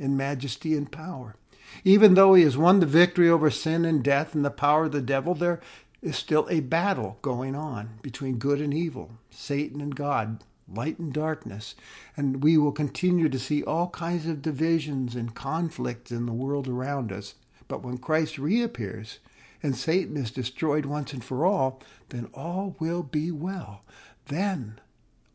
in 0.00 0.16
majesty 0.16 0.74
and 0.74 0.90
power. 0.90 1.36
Even 1.84 2.14
though 2.14 2.34
he 2.34 2.42
has 2.42 2.56
won 2.56 2.80
the 2.80 2.86
victory 2.86 3.28
over 3.28 3.50
sin 3.50 3.84
and 3.84 4.02
death 4.02 4.34
and 4.34 4.44
the 4.44 4.50
power 4.50 4.86
of 4.86 4.92
the 4.92 5.00
devil, 5.00 5.34
there 5.34 5.60
is 6.02 6.16
still 6.16 6.48
a 6.50 6.60
battle 6.60 7.18
going 7.22 7.54
on 7.54 7.98
between 8.02 8.38
good 8.38 8.60
and 8.60 8.74
evil, 8.74 9.12
Satan 9.30 9.80
and 9.80 9.94
God, 9.94 10.42
light 10.72 10.98
and 10.98 11.12
darkness. 11.12 11.74
And 12.16 12.42
we 12.42 12.56
will 12.56 12.72
continue 12.72 13.28
to 13.28 13.38
see 13.38 13.62
all 13.62 13.90
kinds 13.90 14.26
of 14.26 14.42
divisions 14.42 15.14
and 15.14 15.34
conflicts 15.34 16.10
in 16.10 16.26
the 16.26 16.32
world 16.32 16.66
around 16.66 17.12
us. 17.12 17.34
But 17.68 17.82
when 17.82 17.98
Christ 17.98 18.38
reappears 18.38 19.20
and 19.62 19.76
Satan 19.76 20.16
is 20.16 20.30
destroyed 20.30 20.86
once 20.86 21.12
and 21.12 21.22
for 21.22 21.44
all, 21.44 21.80
then 22.08 22.28
all 22.34 22.74
will 22.80 23.02
be 23.02 23.30
well. 23.30 23.82
Then, 24.26 24.80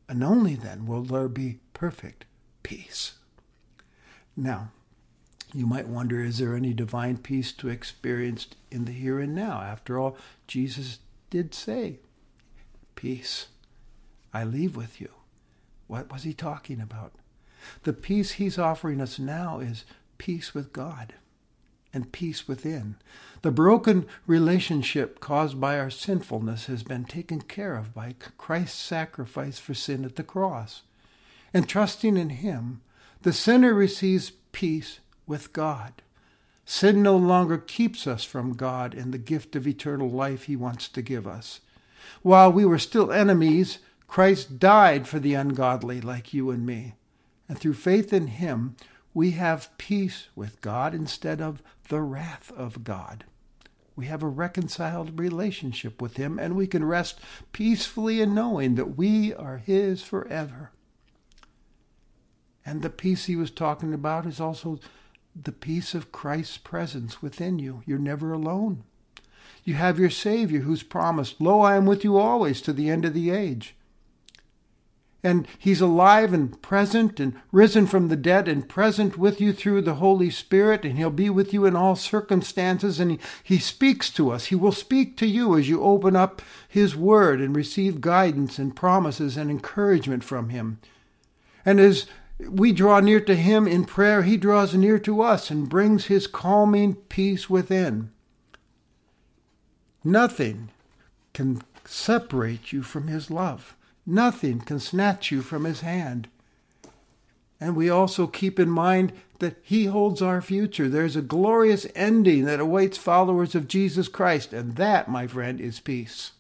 and 0.10 0.24
only 0.24 0.56
then, 0.56 0.86
will 0.86 1.04
there 1.04 1.30
be 1.30 1.60
perfect 1.74 2.26
peace. 2.64 3.14
Now, 4.36 4.72
you 5.54 5.66
might 5.66 5.88
wonder 5.88 6.22
is 6.22 6.40
there 6.40 6.56
any 6.56 6.74
divine 6.74 7.18
peace 7.18 7.52
to 7.54 7.70
experience 7.70 8.48
in 8.72 8.86
the 8.86 8.92
here 8.92 9.20
and 9.20 9.34
now? 9.34 9.62
After 9.62 9.98
all, 9.98 10.18
Jesus 10.48 11.00
did 11.30 11.54
say, 11.54 12.00
Peace 12.96 13.48
I 14.34 14.44
leave 14.44 14.76
with 14.76 15.00
you. 15.00 15.10
What 15.88 16.12
was 16.12 16.24
he 16.24 16.34
talking 16.34 16.82
about? 16.82 17.14
The 17.84 17.94
peace 17.94 18.32
he's 18.34 18.58
offering 18.58 19.00
us 19.00 19.18
now 19.18 19.60
is 19.60 19.86
peace 20.18 20.54
with 20.54 20.74
God 20.74 21.14
and 21.94 22.12
peace 22.12 22.48
within. 22.48 22.98
The 23.42 23.52
broken 23.52 24.06
relationship 24.28 25.22
caused 25.22 25.60
by 25.62 25.80
our 25.80 25.90
sinfulness 25.90 26.66
has 26.66 26.84
been 26.84 27.06
taken 27.06 27.42
care 27.42 27.78
of 27.78 27.94
by 27.94 28.16
Christ's 28.38 28.78
sacrifice 28.78 29.58
for 29.58 29.74
sin 29.74 30.04
at 30.04 30.18
the 30.18 30.24
cross. 30.24 30.82
And 31.54 31.70
trusting 31.70 32.18
in 32.18 32.30
him, 32.32 32.82
the 33.26 33.34
sinner 33.34 33.74
receives 33.74 34.34
peace 34.52 35.00
with 35.26 35.52
God. 35.52 36.04
Sin 36.64 37.02
no 37.02 37.18
longer 37.18 37.58
keeps 37.58 38.06
us 38.06 38.24
from 38.24 38.54
God 38.54 38.94
and 38.94 39.12
the 39.12 39.18
gift 39.18 39.56
of 39.56 39.66
eternal 39.66 40.12
life 40.12 40.44
he 40.44 40.56
wants 40.56 40.88
to 40.90 41.02
give 41.02 41.26
us. 41.26 41.60
While 42.22 42.52
we 42.52 42.66
were 42.66 42.78
still 42.78 43.12
enemies, 43.12 43.80
Christ 44.08 44.60
died 44.60 45.08
for 45.08 45.18
the 45.18 45.34
ungodly 45.34 46.02
like 46.02 46.36
you 46.36 46.52
and 46.52 46.68
me. 46.68 46.94
And 47.50 47.58
through 47.58 47.74
faith 47.74 48.14
in 48.14 48.28
him, 48.28 48.76
we 49.12 49.32
have 49.32 49.76
peace 49.80 50.28
with 50.36 50.62
God 50.62 50.94
instead 50.94 51.42
of 51.42 51.64
the 51.90 52.02
wrath 52.02 52.52
of 52.56 52.84
God. 52.84 53.24
We 53.96 54.06
have 54.06 54.22
a 54.22 54.28
reconciled 54.28 55.20
relationship 55.20 56.00
with 56.00 56.18
him, 56.18 56.38
and 56.38 56.56
we 56.56 56.68
can 56.68 56.86
rest 56.86 57.20
peacefully 57.54 58.22
in 58.22 58.36
knowing 58.36 58.76
that 58.76 58.96
we 58.96 59.34
are 59.34 59.58
his 59.58 60.04
forever. 60.04 60.70
And 62.66 62.82
the 62.82 62.90
peace 62.90 63.26
he 63.26 63.36
was 63.36 63.52
talking 63.52 63.94
about 63.94 64.26
is 64.26 64.40
also 64.40 64.80
the 65.36 65.52
peace 65.52 65.94
of 65.94 66.12
Christ's 66.12 66.58
presence 66.58 67.22
within 67.22 67.60
you. 67.60 67.84
You're 67.86 68.00
never 68.00 68.34
alone. 68.34 68.84
You 69.64 69.76
have 69.76 70.00
your 70.00 70.10
Savior 70.10 70.62
who's 70.62 70.84
promised, 70.84 71.42
Lo, 71.42 71.62
I 71.62 71.76
am 71.76 71.86
with 71.86 72.04
you 72.04 72.18
always 72.18 72.62
to 72.62 72.74
the 72.74 72.90
end 72.90 73.06
of 73.06 73.14
the 73.14 73.32
age. 73.32 73.76
And 75.24 75.48
he's 75.58 75.82
alive 75.82 76.34
and 76.34 76.62
present 76.62 77.20
and 77.20 77.34
risen 77.52 77.88
from 77.88 78.10
the 78.10 78.16
dead 78.16 78.48
and 78.48 78.70
present 78.70 79.18
with 79.18 79.42
you 79.42 79.54
through 79.54 79.82
the 79.82 79.96
Holy 79.96 80.30
Spirit, 80.30 80.86
and 80.86 80.98
he'll 80.98 81.10
be 81.10 81.32
with 81.32 81.52
you 81.52 81.66
in 81.66 81.76
all 81.76 81.96
circumstances. 81.96 83.00
And 83.00 83.12
he, 83.12 83.20
he 83.44 83.58
speaks 83.58 84.12
to 84.12 84.30
us. 84.30 84.46
He 84.46 84.56
will 84.56 84.72
speak 84.72 85.18
to 85.18 85.26
you 85.26 85.58
as 85.58 85.68
you 85.68 85.82
open 85.82 86.16
up 86.16 86.44
his 86.68 86.96
word 86.96 87.42
and 87.42 87.56
receive 87.56 88.02
guidance 88.02 88.60
and 88.60 88.76
promises 88.76 89.36
and 89.36 89.50
encouragement 89.50 90.24
from 90.24 90.50
him. 90.50 90.78
And 91.66 91.80
as 91.80 92.06
we 92.40 92.72
draw 92.72 93.00
near 93.00 93.22
to 93.22 93.36
him 93.36 93.68
in 93.68 93.86
prayer, 93.86 94.24
he 94.24 94.38
draws 94.38 94.74
near 94.74 95.00
to 95.00 95.22
us 95.22 95.50
and 95.50 95.70
brings 95.70 96.06
his 96.06 96.28
calming 96.28 96.96
peace 96.96 97.50
within. 97.50 98.12
Nothing 100.04 100.70
can 101.34 101.62
separate 101.86 102.72
you 102.72 102.84
from 102.84 103.08
his 103.08 103.32
love. 103.32 103.76
Nothing 104.06 104.60
can 104.60 104.80
snatch 104.80 105.32
you 105.32 105.42
from 105.42 105.64
his 105.64 105.82
hand. 105.82 106.28
And 107.60 107.76
we 107.76 107.90
also 107.90 108.28
keep 108.28 108.60
in 108.60 108.70
mind 108.70 109.14
that 109.40 109.58
he 109.64 109.86
holds 109.86 110.22
our 110.22 110.42
future. 110.42 110.88
There's 110.88 111.16
a 111.16 111.22
glorious 111.22 111.88
ending 111.96 112.46
that 112.46 112.60
awaits 112.60 112.98
followers 112.98 113.56
of 113.56 113.68
Jesus 113.68 114.08
Christ, 114.08 114.54
and 114.54 114.76
that, 114.76 115.10
my 115.10 115.26
friend, 115.26 115.60
is 115.60 115.80
peace. 115.80 116.34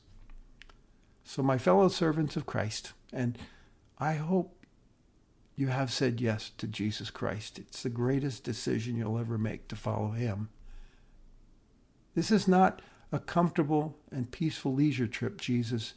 So, 1.23 1.41
my 1.41 1.58
fellow 1.58 1.88
servants 1.88 2.36
of 2.36 2.45
Christ, 2.45 2.93
and 3.12 3.38
I 3.97 4.13
hope 4.15 4.64
you 5.55 5.67
have 5.67 5.91
said 5.91 6.19
yes 6.19 6.51
to 6.57 6.67
Jesus 6.67 7.09
Christ. 7.09 7.59
It's 7.59 7.83
the 7.83 7.89
greatest 7.89 8.43
decision 8.43 8.97
you'll 8.97 9.17
ever 9.17 9.37
make 9.37 9.67
to 9.69 9.75
follow 9.75 10.11
him. 10.11 10.49
This 12.13 12.29
is 12.29 12.47
not 12.47 12.81
a 13.11 13.19
comfortable 13.19 13.97
and 14.11 14.31
peaceful 14.31 14.73
leisure 14.73 15.07
trip 15.07 15.39
Jesus 15.39 15.93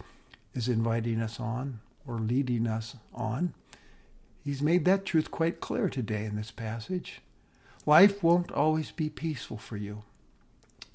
is 0.55 0.68
inviting 0.68 1.21
us 1.21 1.40
on 1.40 1.81
or 2.07 2.18
leading 2.18 2.66
us 2.66 2.97
on. 3.12 3.55
He's 4.44 4.62
made 4.62 4.85
that 4.85 5.05
truth 5.05 5.31
quite 5.31 5.61
clear 5.61 5.88
today 5.88 6.25
in 6.25 6.37
this 6.37 6.51
passage. 6.51 7.21
Life 7.85 8.23
won't 8.23 8.53
always 8.53 8.90
be 8.92 9.09
peaceful 9.09 9.59
for 9.59 9.77
you. 9.77 10.03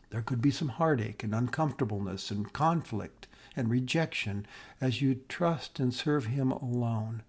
There 0.10 0.22
could 0.22 0.42
be 0.42 0.52
some 0.52 0.70
heartache 0.70 1.24
and 1.24 1.34
uncomfortableness 1.34 2.32
and 2.32 2.54
conflict 2.54 3.28
and 3.56 3.70
rejection 3.70 4.46
as 4.80 5.02
you 5.02 5.20
trust 5.28 5.80
and 5.80 5.94
serve 5.94 6.28
Him 6.28 6.52
alone 6.52 7.24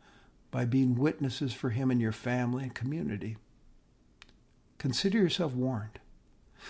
by 0.55 0.65
being 0.65 0.95
witnesses 0.95 1.53
for 1.53 1.71
Him 1.71 1.91
in 1.91 1.99
your 1.99 2.13
family 2.13 2.63
and 2.63 2.73
community. 2.73 3.37
Consider 4.79 5.19
yourself 5.19 5.53
warned 5.53 5.99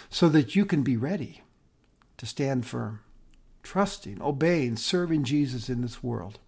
so 0.09 0.31
that 0.31 0.57
you 0.57 0.65
can 0.65 0.83
be 0.83 0.97
ready 0.97 1.43
to 2.17 2.25
stand 2.25 2.65
firm, 2.65 3.01
trusting, 3.63 4.23
obeying, 4.23 4.77
serving 4.77 5.23
Jesus 5.25 5.69
in 5.69 5.83
this 5.83 6.03
world. 6.03 6.39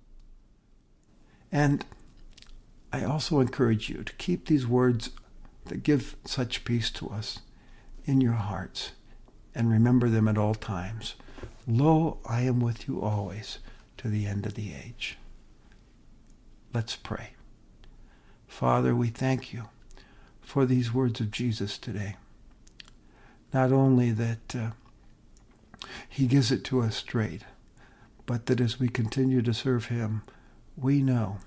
And 1.52 1.84
I 2.90 3.04
also 3.04 3.40
encourage 3.40 3.90
you 3.90 4.02
to 4.02 4.14
keep 4.14 4.46
these 4.46 4.66
words 4.66 5.10
that 5.66 5.82
give 5.82 6.16
such 6.24 6.64
peace 6.64 6.90
to 6.92 7.10
us 7.10 7.40
in 8.06 8.22
your 8.22 8.32
hearts 8.32 8.92
and 9.54 9.70
remember 9.70 10.08
them 10.08 10.26
at 10.26 10.38
all 10.38 10.54
times. 10.54 11.16
Lo, 11.66 12.16
I 12.24 12.40
am 12.40 12.60
with 12.60 12.88
you 12.88 13.02
always 13.02 13.58
to 13.98 14.08
the 14.08 14.24
end 14.24 14.46
of 14.46 14.54
the 14.54 14.72
age. 14.72 15.18
Let's 16.76 16.94
pray. 16.94 17.30
Father, 18.46 18.94
we 18.94 19.08
thank 19.08 19.50
you 19.50 19.70
for 20.42 20.66
these 20.66 20.92
words 20.92 21.20
of 21.20 21.30
Jesus 21.30 21.78
today. 21.78 22.16
Not 23.50 23.72
only 23.72 24.10
that 24.10 24.54
uh, 24.54 24.70
he 26.06 26.26
gives 26.26 26.52
it 26.52 26.64
to 26.64 26.82
us 26.82 26.94
straight, 26.94 27.44
but 28.26 28.44
that 28.44 28.60
as 28.60 28.78
we 28.78 28.90
continue 28.90 29.40
to 29.40 29.54
serve 29.54 29.86
him, 29.86 30.20
we 30.76 31.00
know 31.00 31.38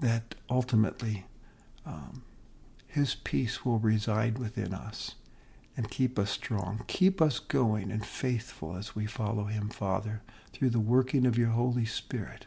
that 0.00 0.34
ultimately 0.50 1.24
um, 1.86 2.24
his 2.88 3.14
peace 3.14 3.64
will 3.64 3.78
reside 3.78 4.40
within 4.40 4.74
us 4.74 5.14
and 5.76 5.88
keep 5.88 6.18
us 6.18 6.32
strong. 6.32 6.82
Keep 6.88 7.22
us 7.22 7.38
going 7.38 7.92
and 7.92 8.04
faithful 8.04 8.74
as 8.76 8.96
we 8.96 9.06
follow 9.06 9.44
him, 9.44 9.68
Father, 9.68 10.22
through 10.52 10.70
the 10.70 10.80
working 10.80 11.26
of 11.26 11.38
your 11.38 11.50
Holy 11.50 11.84
Spirit. 11.84 12.46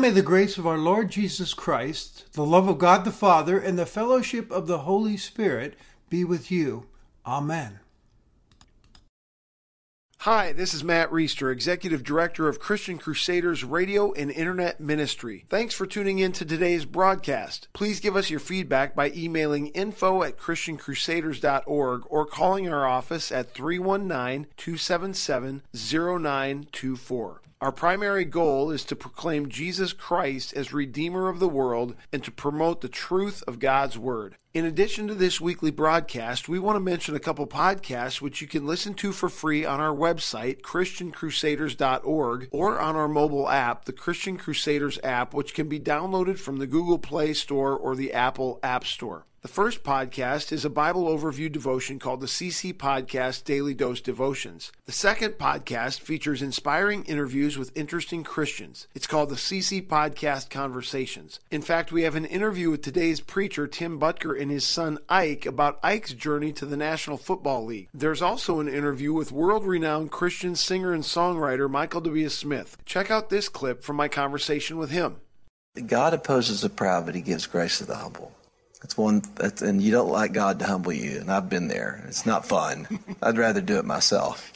May 0.00 0.10
the 0.10 0.22
grace 0.22 0.56
of 0.56 0.66
our 0.66 0.78
Lord 0.78 1.10
Jesus 1.10 1.52
Christ, 1.52 2.32
the 2.32 2.44
love 2.44 2.68
of 2.68 2.78
God 2.78 3.04
the 3.04 3.10
Father, 3.10 3.58
and 3.58 3.78
the 3.78 3.84
fellowship 3.84 4.50
of 4.50 4.66
the 4.66 4.78
Holy 4.78 5.18
Spirit 5.18 5.76
be 6.08 6.24
with 6.24 6.50
you. 6.50 6.86
Amen. 7.26 7.80
Hi, 10.20 10.52
this 10.52 10.72
is 10.72 10.82
Matt 10.82 11.10
Reister, 11.10 11.52
Executive 11.52 12.02
Director 12.02 12.48
of 12.48 12.58
Christian 12.58 12.96
Crusaders 12.96 13.62
Radio 13.62 14.12
and 14.12 14.30
Internet 14.30 14.80
Ministry. 14.80 15.44
Thanks 15.50 15.74
for 15.74 15.84
tuning 15.84 16.18
in 16.18 16.32
to 16.32 16.46
today's 16.46 16.86
broadcast. 16.86 17.68
Please 17.74 18.00
give 18.00 18.16
us 18.16 18.30
your 18.30 18.40
feedback 18.40 18.94
by 18.94 19.10
emailing 19.10 19.66
info 19.68 20.22
at 20.22 20.38
christiancrusaders.org 20.38 22.02
or 22.06 22.24
calling 22.24 22.72
our 22.72 22.86
office 22.86 23.30
at 23.30 23.52
319 23.52 24.46
277 24.56 25.62
0924. 25.74 27.42
Our 27.62 27.72
primary 27.72 28.24
goal 28.24 28.70
is 28.70 28.84
to 28.86 28.96
proclaim 28.96 29.50
Jesus 29.50 29.92
Christ 29.92 30.54
as 30.54 30.72
Redeemer 30.72 31.28
of 31.28 31.40
the 31.40 31.48
world 31.48 31.94
and 32.10 32.24
to 32.24 32.30
promote 32.30 32.80
the 32.80 32.88
truth 32.88 33.44
of 33.46 33.58
God's 33.58 33.98
Word. 33.98 34.36
In 34.54 34.64
addition 34.64 35.08
to 35.08 35.14
this 35.14 35.42
weekly 35.42 35.70
broadcast, 35.70 36.48
we 36.48 36.58
want 36.58 36.76
to 36.76 36.80
mention 36.80 37.14
a 37.14 37.20
couple 37.20 37.46
podcasts 37.46 38.22
which 38.22 38.40
you 38.40 38.46
can 38.46 38.66
listen 38.66 38.94
to 38.94 39.12
for 39.12 39.28
free 39.28 39.66
on 39.66 39.78
our 39.78 39.94
website, 39.94 40.62
ChristianCrusaders.org, 40.62 42.48
or 42.50 42.80
on 42.80 42.96
our 42.96 43.08
mobile 43.08 43.50
app, 43.50 43.84
the 43.84 43.92
Christian 43.92 44.38
Crusaders 44.38 44.98
app, 45.04 45.34
which 45.34 45.52
can 45.52 45.68
be 45.68 45.78
downloaded 45.78 46.38
from 46.38 46.60
the 46.60 46.66
Google 46.66 46.98
Play 46.98 47.34
Store 47.34 47.76
or 47.76 47.94
the 47.94 48.14
Apple 48.14 48.58
App 48.62 48.86
Store. 48.86 49.26
The 49.42 49.48
first 49.48 49.82
podcast 49.82 50.52
is 50.52 50.66
a 50.66 50.68
Bible 50.68 51.06
overview 51.06 51.50
devotion 51.50 51.98
called 51.98 52.20
the 52.20 52.26
CC 52.26 52.74
Podcast 52.74 53.44
Daily 53.44 53.72
Dose 53.72 54.02
Devotions. 54.02 54.70
The 54.84 54.92
second 54.92 55.38
podcast 55.38 56.00
features 56.00 56.42
inspiring 56.42 57.04
interviews 57.04 57.56
with 57.56 57.74
interesting 57.74 58.22
Christians. 58.22 58.86
It's 58.94 59.06
called 59.06 59.30
the 59.30 59.36
CC 59.36 59.86
Podcast 59.86 60.50
Conversations. 60.50 61.40
In 61.50 61.62
fact, 61.62 61.90
we 61.90 62.02
have 62.02 62.16
an 62.16 62.26
interview 62.26 62.68
with 62.68 62.82
today's 62.82 63.22
preacher, 63.22 63.66
Tim 63.66 63.98
Boettger, 63.98 64.38
and 64.38 64.50
his 64.50 64.66
son 64.66 64.98
Ike 65.08 65.46
about 65.46 65.80
Ike's 65.82 66.12
journey 66.12 66.52
to 66.52 66.66
the 66.66 66.76
National 66.76 67.16
Football 67.16 67.64
League. 67.64 67.88
There's 67.94 68.20
also 68.20 68.60
an 68.60 68.68
interview 68.68 69.14
with 69.14 69.32
world 69.32 69.64
renowned 69.64 70.10
Christian 70.10 70.54
singer 70.54 70.92
and 70.92 71.02
songwriter 71.02 71.70
Michael 71.70 72.02
W. 72.02 72.28
Smith. 72.28 72.76
Check 72.84 73.10
out 73.10 73.30
this 73.30 73.48
clip 73.48 73.82
from 73.82 73.96
my 73.96 74.06
conversation 74.06 74.76
with 74.76 74.90
him. 74.90 75.16
God 75.86 76.12
opposes 76.12 76.60
the 76.60 76.68
proud, 76.68 77.06
but 77.06 77.14
he 77.14 77.22
gives 77.22 77.46
grace 77.46 77.78
to 77.78 77.86
the 77.86 77.96
humble. 77.96 78.34
That's 78.80 78.96
one, 78.96 79.22
that's, 79.34 79.60
and 79.60 79.82
you 79.82 79.92
don't 79.92 80.08
like 80.08 80.32
God 80.32 80.58
to 80.60 80.66
humble 80.66 80.92
you, 80.92 81.18
and 81.20 81.30
I've 81.30 81.50
been 81.50 81.68
there. 81.68 82.02
It's 82.08 82.24
not 82.24 82.46
fun. 82.46 82.88
I'd 83.22 83.36
rather 83.36 83.60
do 83.60 83.78
it 83.78 83.84
myself, 83.84 84.50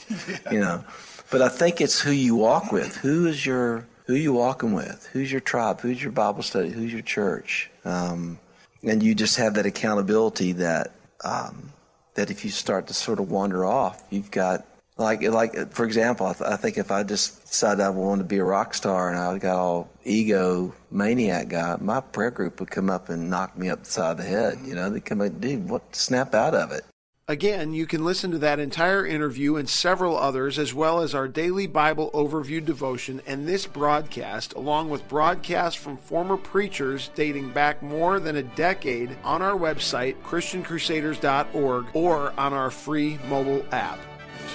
you 0.51 0.61
know. 0.61 0.83
But 1.31 1.43
I 1.43 1.49
think 1.49 1.81
it's 1.81 2.01
who 2.01 2.11
you 2.11 2.35
walk 2.35 2.73
with. 2.73 2.97
Who 2.97 3.27
is 3.27 3.45
your, 3.45 3.87
who 4.07 4.15
you 4.15 4.33
walking 4.33 4.73
with? 4.73 5.09
Who's 5.13 5.31
your 5.31 5.41
tribe? 5.41 5.81
Who's 5.81 6.03
your 6.03 6.13
Bible 6.13 6.43
study? 6.43 6.71
Who's 6.71 6.93
your 6.93 7.03
church? 7.03 7.71
Um, 7.85 8.39
and 8.83 9.03
you 9.03 9.15
just 9.15 9.37
have 9.37 9.55
that 9.55 9.67
accountability 9.67 10.53
that, 10.53 10.93
um, 11.23 11.73
that 12.15 12.31
if 12.31 12.45
you 12.45 12.51
start 12.51 12.87
to 12.87 12.95
sort 12.95 13.19
of 13.21 13.31
wander 13.31 13.65
off, 13.65 14.03
you've 14.11 14.31
got 14.31 14.67
like, 14.97 15.23
like 15.23 15.73
for 15.73 15.85
example, 15.85 16.27
I, 16.27 16.33
th- 16.35 16.51
I 16.51 16.57
think 16.57 16.79
if 16.79 16.91
I 16.91 17.03
just 17.03 17.47
decided 17.47 17.81
I 17.81 17.91
wanted 17.91 18.23
to 18.23 18.29
be 18.29 18.39
a 18.39 18.45
rock 18.45 18.75
star 18.75 19.11
and 19.11 19.19
I 19.19 19.37
got 19.39 19.57
all 19.57 19.91
ego 20.05 20.73
maniac 20.91 21.49
guy, 21.49 21.77
my 21.81 22.01
prayer 22.01 22.31
group 22.31 22.61
would 22.61 22.71
come 22.71 22.89
up 22.89 23.09
and 23.09 23.29
knock 23.29 23.59
me 23.59 23.69
up 23.69 23.83
the 23.83 24.15
the 24.15 24.23
head. 24.23 24.59
You 24.65 24.75
know, 24.75 24.91
they'd 24.91 25.05
come 25.05 25.21
up, 25.21 25.41
dude, 25.41 25.69
what? 25.69 25.97
Snap 25.97 26.35
out 26.35 26.55
of 26.55 26.71
it. 26.71 26.85
Again, 27.27 27.73
you 27.73 27.87
can 27.87 28.05
listen 28.05 28.33
to 28.33 28.39
that 28.39 28.59
entire 28.59 29.07
interview 29.07 29.57
and 29.57 29.67
several 29.67 30.15
others, 30.19 30.59
as 30.59 30.75
well 30.75 31.01
as 31.01 31.15
our 31.15 31.27
daily 31.27 31.67
Bible 31.67 32.11
overview 32.13 32.63
devotion 32.63 33.23
and 33.27 33.49
this 33.49 33.67
broadcast, 33.67 34.53
along 34.53 34.91
with 34.91 35.09
broadcasts 35.09 35.81
from 35.81 35.97
former 35.97 36.37
preachers 36.37 37.11
dating 37.15 37.51
back 37.53 37.83
more 37.83 38.21
than 38.21 38.37
a 38.37 38.43
decade, 38.43 39.17
on 39.25 39.41
our 39.41 39.57
website, 39.57 40.21
ChristianCrusaders.org, 40.23 41.87
or 41.95 42.35
on 42.39 42.53
our 42.53 42.71
free 42.71 43.19
mobile 43.27 43.65
app. 43.73 43.99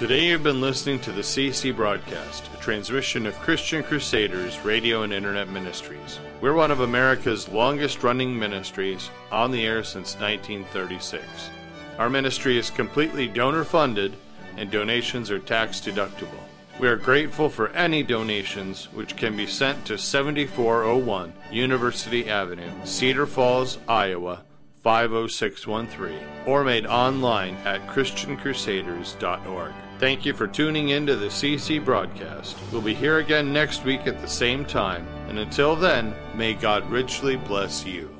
Today 0.00 0.28
you've 0.28 0.42
been 0.42 0.62
listening 0.62 0.98
to 1.00 1.12
the 1.12 1.20
CC 1.20 1.76
broadcast, 1.76 2.48
a 2.54 2.56
transmission 2.56 3.26
of 3.26 3.38
Christian 3.40 3.82
Crusaders 3.82 4.58
Radio 4.60 5.02
and 5.02 5.12
Internet 5.12 5.50
Ministries. 5.50 6.18
We're 6.40 6.54
one 6.54 6.70
of 6.70 6.80
America's 6.80 7.50
longest 7.50 8.02
running 8.02 8.38
ministries, 8.38 9.10
on 9.30 9.50
the 9.50 9.66
air 9.66 9.84
since 9.84 10.14
1936. 10.14 11.22
Our 11.98 12.08
ministry 12.08 12.56
is 12.56 12.70
completely 12.70 13.28
donor 13.28 13.62
funded 13.62 14.16
and 14.56 14.70
donations 14.70 15.30
are 15.30 15.38
tax 15.38 15.80
deductible. 15.80 16.40
We 16.78 16.88
are 16.88 16.96
grateful 16.96 17.50
for 17.50 17.68
any 17.72 18.02
donations 18.02 18.86
which 18.94 19.16
can 19.16 19.36
be 19.36 19.46
sent 19.46 19.84
to 19.84 19.98
7401 19.98 21.34
University 21.52 22.26
Avenue, 22.26 22.70
Cedar 22.84 23.26
Falls, 23.26 23.76
Iowa 23.86 24.44
50613 24.82 26.18
or 26.46 26.64
made 26.64 26.86
online 26.86 27.56
at 27.66 27.86
christiancrusaders.org. 27.86 29.74
Thank 30.00 30.24
you 30.24 30.32
for 30.32 30.46
tuning 30.46 30.88
in 30.88 31.06
to 31.08 31.14
the 31.14 31.26
CC 31.26 31.84
broadcast. 31.84 32.56
We'll 32.72 32.80
be 32.80 32.94
here 32.94 33.18
again 33.18 33.52
next 33.52 33.84
week 33.84 34.06
at 34.06 34.22
the 34.22 34.28
same 34.28 34.64
time, 34.64 35.06
and 35.28 35.38
until 35.38 35.76
then, 35.76 36.14
may 36.34 36.54
God 36.54 36.90
richly 36.90 37.36
bless 37.36 37.84
you. 37.84 38.19